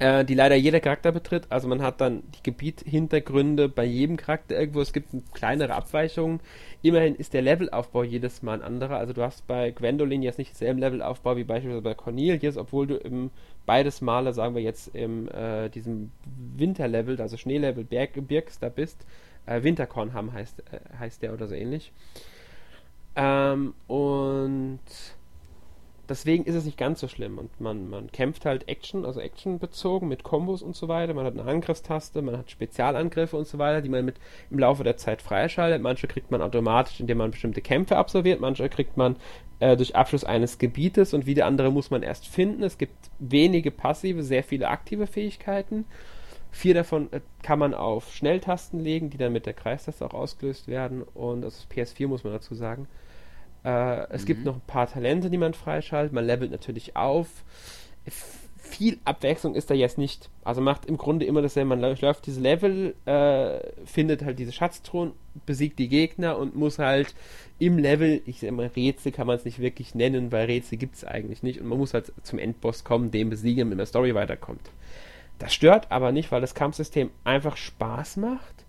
[0.00, 1.46] äh, die leider jeder Charakter betritt.
[1.50, 4.80] Also man hat dann die Gebiethintergründe bei jedem Charakter irgendwo.
[4.80, 6.40] Es gibt kleinere Abweichungen.
[6.82, 8.96] Immerhin ist der Levelaufbau jedes Mal ein anderer.
[8.96, 12.96] Also du hast bei Gwendolyn jetzt nicht denselben Levelaufbau wie beispielsweise bei Cornelius, obwohl du
[12.96, 13.30] im
[13.66, 16.10] beides Male, sagen wir jetzt, im äh, diesem
[16.56, 18.14] Winterlevel, also Schneelevel Berg,
[18.60, 19.04] da bist.
[19.46, 21.92] Äh, Winterkornham heißt, äh, heißt der oder so ähnlich.
[23.16, 24.80] Ähm, und
[26.10, 27.38] deswegen ist es nicht ganz so schlimm.
[27.38, 31.14] Und man, man kämpft halt Action, also Action bezogen mit Kombos und so weiter.
[31.14, 34.16] Man hat eine Angriffstaste, man hat Spezialangriffe und so weiter, die man mit
[34.50, 35.80] im Laufe der Zeit freischaltet.
[35.80, 39.16] Manche kriegt man automatisch, indem man bestimmte Kämpfe absolviert, manche kriegt man
[39.60, 42.62] äh, durch Abschluss eines Gebietes und wieder andere muss man erst finden.
[42.62, 45.84] Es gibt wenige passive, sehr viele aktive Fähigkeiten.
[46.50, 50.66] Vier davon äh, kann man auf Schnelltasten legen, die dann mit der Kreistaste auch ausgelöst
[50.66, 51.02] werden.
[51.02, 52.88] Und das ist PS4, muss man dazu sagen.
[53.64, 56.12] Äh, es gibt noch ein paar Talente, die man freischaltet.
[56.12, 57.28] Man levelt natürlich auf.
[58.56, 60.30] Viel Abwechslung ist da jetzt nicht.
[60.44, 61.68] Also macht im Grunde immer dasselbe.
[61.68, 65.12] Man läuft diese Level, äh, findet halt diese Schatztruhen,
[65.44, 67.14] besiegt die Gegner und muss halt
[67.58, 70.96] im Level, ich sag mal, Rätsel kann man es nicht wirklich nennen, weil Rätsel gibt
[70.96, 71.60] es eigentlich nicht.
[71.60, 74.70] Und man muss halt zum Endboss kommen, den besiegen, mit der Story weiterkommt.
[75.38, 78.64] Das stört aber nicht, weil das Kampfsystem einfach Spaß macht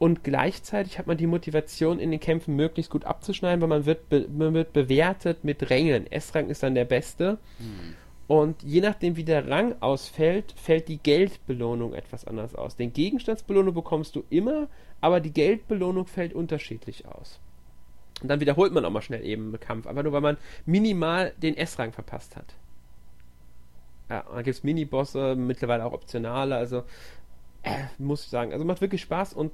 [0.00, 4.10] und gleichzeitig hat man die Motivation in den Kämpfen möglichst gut abzuschneiden, weil man wird,
[4.10, 6.10] man wird bewertet mit Rängen.
[6.10, 7.36] S-Rang ist dann der beste.
[7.58, 7.96] Hm.
[8.26, 12.76] Und je nachdem, wie der Rang ausfällt, fällt die Geldbelohnung etwas anders aus.
[12.76, 14.68] Den Gegenstandsbelohnung bekommst du immer,
[15.02, 17.38] aber die Geldbelohnung fällt unterschiedlich aus.
[18.22, 21.34] Und dann wiederholt man auch mal schnell eben einen Kampf, aber nur weil man minimal
[21.42, 22.54] den S-Rang verpasst hat.
[24.08, 26.84] Ja, dann gibt es Minibosse, mittlerweile auch optionale, also
[27.64, 29.52] äh, muss ich sagen, also macht wirklich Spaß und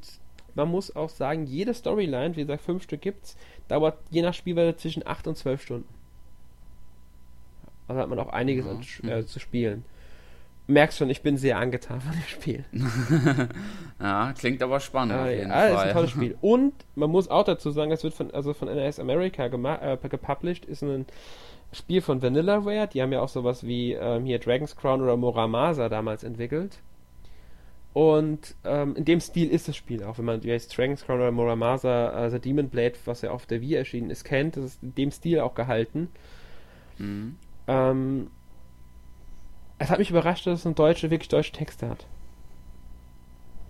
[0.56, 3.36] man muss auch sagen, jede Storyline, wie gesagt, fünf Stück gibt's,
[3.68, 5.88] dauert je nach Spielweise zwischen acht und zwölf Stunden.
[7.86, 8.72] Also hat man auch einiges ja.
[8.72, 9.84] an, äh, zu spielen.
[10.66, 12.64] Merkst schon, ich bin sehr angetan von dem Spiel.
[14.00, 15.14] ja, klingt aber spannend.
[15.14, 15.72] Äh, auf jeden ja, Fall.
[15.72, 16.36] ist ein tolles Spiel.
[16.40, 20.64] Und man muss auch dazu sagen, es wird von, also von NRS America äh, gepublished,
[20.64, 21.06] ist ein
[21.70, 22.88] Spiel von Vanillaware.
[22.88, 26.78] Die haben ja auch sowas wie ähm, hier Dragon's Crown oder Muramasa damals entwickelt.
[27.96, 30.18] Und ähm, in dem Stil ist das Spiel auch.
[30.18, 33.72] Wenn man jetzt Dragon's Crown oder Muramasa, also Demon Blade, was ja auf der Wii
[33.74, 36.10] erschienen ist, kennt, das ist in dem Stil auch gehalten.
[36.98, 37.36] Mhm.
[37.66, 38.30] Ähm,
[39.78, 42.04] es hat mich überrascht, dass es ein deutsche, wirklich deutsche Texte hat.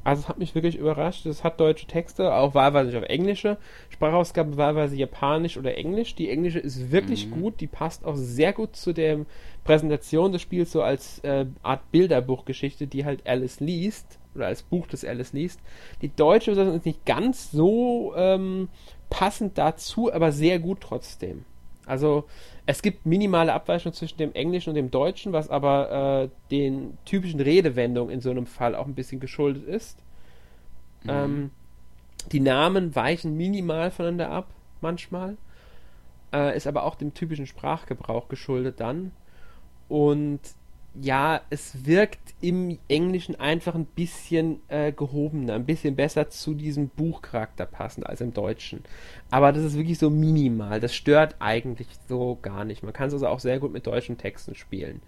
[0.07, 1.27] Also es hat mich wirklich überrascht.
[1.27, 6.15] Es hat deutsche Texte, auch wahlweise nicht auf englische Sprachausgabe, wahlweise japanisch oder englisch.
[6.15, 7.41] Die englische ist wirklich mhm.
[7.41, 9.27] gut, die passt auch sehr gut zu der
[9.65, 14.87] Präsentation des Spiels, so als äh, Art Bilderbuchgeschichte, die halt Alice liest, oder als Buch,
[14.87, 15.59] das Alice liest.
[16.03, 18.69] Die deutsche Version ist nicht ganz so ähm,
[19.11, 21.45] passend dazu, aber sehr gut trotzdem.
[21.87, 22.24] Also
[22.66, 27.41] es gibt minimale Abweichungen zwischen dem Englischen und dem Deutschen, was aber äh, den typischen
[27.41, 30.03] Redewendungen in so einem Fall auch ein bisschen geschuldet ist.
[31.05, 31.11] Mhm.
[31.11, 31.51] Ähm,
[32.32, 34.49] die Namen weichen minimal voneinander ab,
[34.80, 35.37] manchmal.
[36.32, 39.12] Äh, ist aber auch dem typischen Sprachgebrauch geschuldet dann.
[39.89, 40.41] Und
[41.03, 46.88] ja, es wirkt im Englischen einfach ein bisschen äh, gehobener, ein bisschen besser zu diesem
[46.88, 48.82] Buchcharakter passend als im Deutschen.
[49.30, 50.80] Aber das ist wirklich so minimal.
[50.80, 52.82] Das stört eigentlich so gar nicht.
[52.82, 55.03] Man kann es also auch sehr gut mit deutschen Texten spielen.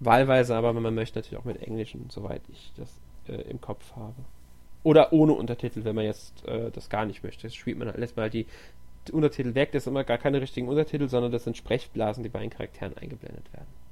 [0.00, 3.96] Wahlweise aber, wenn man möchte, natürlich auch mit englischen, soweit ich das äh, im Kopf
[3.96, 4.14] habe.
[4.82, 7.44] Oder ohne Untertitel, wenn man jetzt äh, das gar nicht möchte.
[7.44, 8.46] Das spielt man, lässt man halt die
[9.10, 9.72] Untertitel weg.
[9.72, 12.96] Das sind immer gar keine richtigen Untertitel, sondern das sind Sprechblasen, die bei den Charakteren
[12.96, 13.85] eingeblendet werden.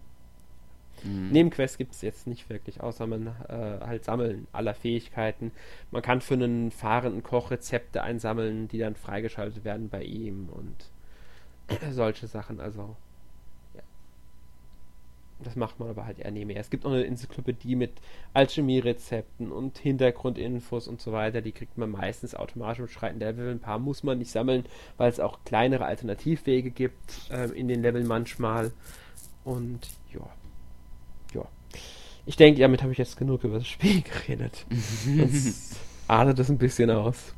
[1.05, 1.31] Mhm.
[1.31, 5.53] Nebenquests gibt es jetzt nicht wirklich, außer man äh, halt sammeln aller Fähigkeiten.
[5.91, 10.91] Man kann für einen fahrenden Koch Rezepte einsammeln, die dann freigeschaltet werden bei ihm und
[11.93, 12.59] solche Sachen.
[12.59, 12.97] Also,
[13.75, 13.83] ja.
[15.43, 16.61] Das macht man aber halt eher nie mehr.
[16.61, 17.93] Es gibt auch eine Enzyklopädie mit
[18.33, 21.43] Alchemie-Rezepten und Hintergrundinfos und so weiter.
[21.43, 23.51] Die kriegt man meistens automatisch im Schreiten der Level.
[23.51, 24.65] Ein paar muss man nicht sammeln,
[24.97, 28.73] weil es auch kleinere Alternativwege gibt äh, in den Leveln manchmal.
[29.45, 29.81] Und
[30.11, 30.27] ja
[32.27, 34.67] ich denke, damit habe ich jetzt genug über das Spiel geredet.
[35.07, 35.77] Jetzt
[36.09, 37.35] ahnet es ein bisschen aus.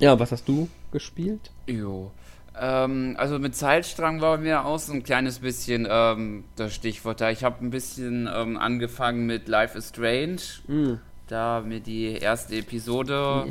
[0.00, 1.50] Ja, was hast du gespielt?
[1.66, 2.12] Jo.
[2.60, 7.30] Ähm, also mit Zeitstrang war mir auch so ein kleines bisschen ähm, das Stichwort da.
[7.30, 10.40] Ich habe ein bisschen ähm, angefangen mit Life is Strange.
[10.66, 10.94] Mm.
[11.28, 13.46] Da mir die erste Episode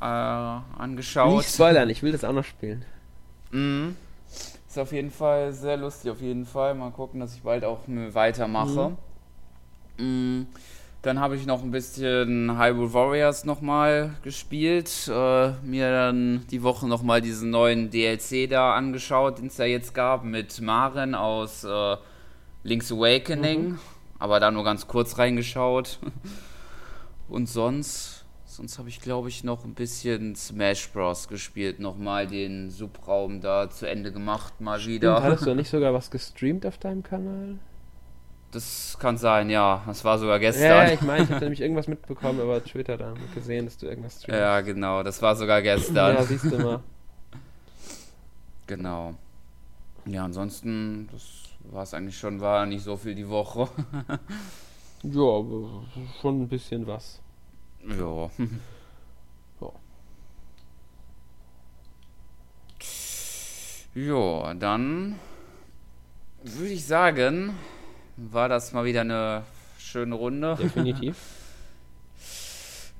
[0.00, 0.60] ja.
[0.78, 1.38] äh, angeschaut.
[1.38, 2.84] Nicht spoilern, ich will das auch noch spielen.
[3.50, 3.96] Mhm.
[4.70, 6.76] Ist auf jeden Fall sehr lustig, auf jeden Fall.
[6.76, 8.92] Mal gucken, dass ich bald auch weitermache.
[9.98, 10.46] Mhm.
[11.02, 15.08] Dann habe ich noch ein bisschen Hyrule Warriors nochmal gespielt.
[15.08, 19.92] Äh, mir dann die Woche nochmal diesen neuen DLC da angeschaut, den es da jetzt
[19.92, 21.96] gab, mit Maren aus äh,
[22.62, 23.70] Link's Awakening.
[23.70, 23.78] Mhm.
[24.20, 25.98] Aber da nur ganz kurz reingeschaut.
[27.28, 28.19] Und sonst
[28.50, 31.28] Sonst habe ich, glaube ich, noch ein bisschen Smash Bros.
[31.28, 31.78] gespielt.
[31.78, 35.12] Nochmal den Subraum da zu Ende gemacht, mal wieder.
[35.14, 37.60] Stimmt, hattest du nicht sogar was gestreamt auf deinem Kanal?
[38.50, 39.84] Das kann sein, ja.
[39.86, 40.64] Das war sogar gestern.
[40.64, 44.14] Ja, ich meine, ich habe nämlich irgendwas mitbekommen über Twitter da gesehen, dass du irgendwas
[44.20, 44.40] streamst.
[44.40, 45.04] Ja, genau.
[45.04, 46.16] Das war sogar gestern.
[46.16, 46.80] ja, siehst du mal.
[48.66, 49.14] Genau.
[50.06, 51.22] Ja, ansonsten, das
[51.72, 53.68] war es eigentlich schon, war nicht so viel die Woche.
[55.02, 55.84] ja, aber
[56.20, 57.20] schon ein bisschen was.
[57.86, 58.30] Ja.
[59.60, 59.70] ja.
[63.94, 65.18] Ja, dann
[66.42, 67.54] würde ich sagen,
[68.16, 69.42] war das mal wieder eine
[69.78, 70.56] schöne Runde.
[70.60, 71.16] Definitiv.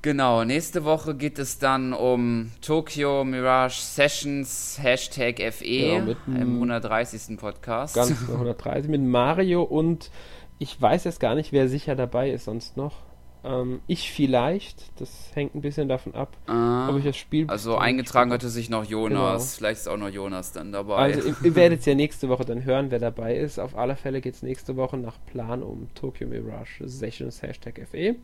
[0.02, 6.36] Genau, nächste Woche geht es dann um Tokyo Mirage Sessions, Hashtag FE, Ja, mit im
[6.36, 7.36] einem 130.
[7.36, 7.96] Podcast.
[7.96, 10.10] Ganz 130 mit Mario und
[10.58, 12.94] ich weiß jetzt gar nicht, wer sicher dabei ist sonst noch.
[13.43, 17.49] Ähm, ich vielleicht, das hängt ein bisschen davon ab, Ah, ob ich das Spiel.
[17.49, 19.57] also eingetragen hatte sich noch Jonas.
[19.57, 19.57] Genau.
[19.59, 20.97] Vielleicht ist auch noch Jonas dann dabei.
[20.97, 23.59] Also ihr, ihr werdet es ja nächste Woche dann hören, wer dabei ist.
[23.59, 28.16] Auf alle Fälle geht es nächste Woche nach Plan um Tokyo Mirage Sessions Hashtag FE.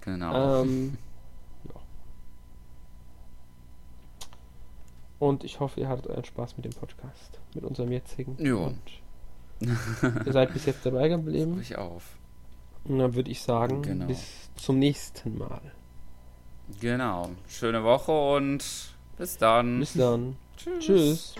[0.00, 0.62] genau.
[0.62, 0.96] Ähm,
[1.74, 1.80] ja.
[5.18, 8.36] Und ich hoffe, ihr hattet euren Spaß mit dem Podcast, mit unserem jetzigen.
[8.38, 8.72] Ja.
[10.26, 11.58] Ihr seid bis jetzt dabei geblieben.
[11.60, 12.16] ich auf.
[12.84, 14.06] Und dann würde ich sagen, Genau.
[14.06, 14.20] bis
[14.56, 15.60] zum nächsten Mal.
[16.80, 17.30] Genau.
[17.48, 18.64] Schöne Woche und
[19.18, 19.80] bis dann.
[19.80, 20.36] Bis dann.
[20.80, 21.34] Tschüss.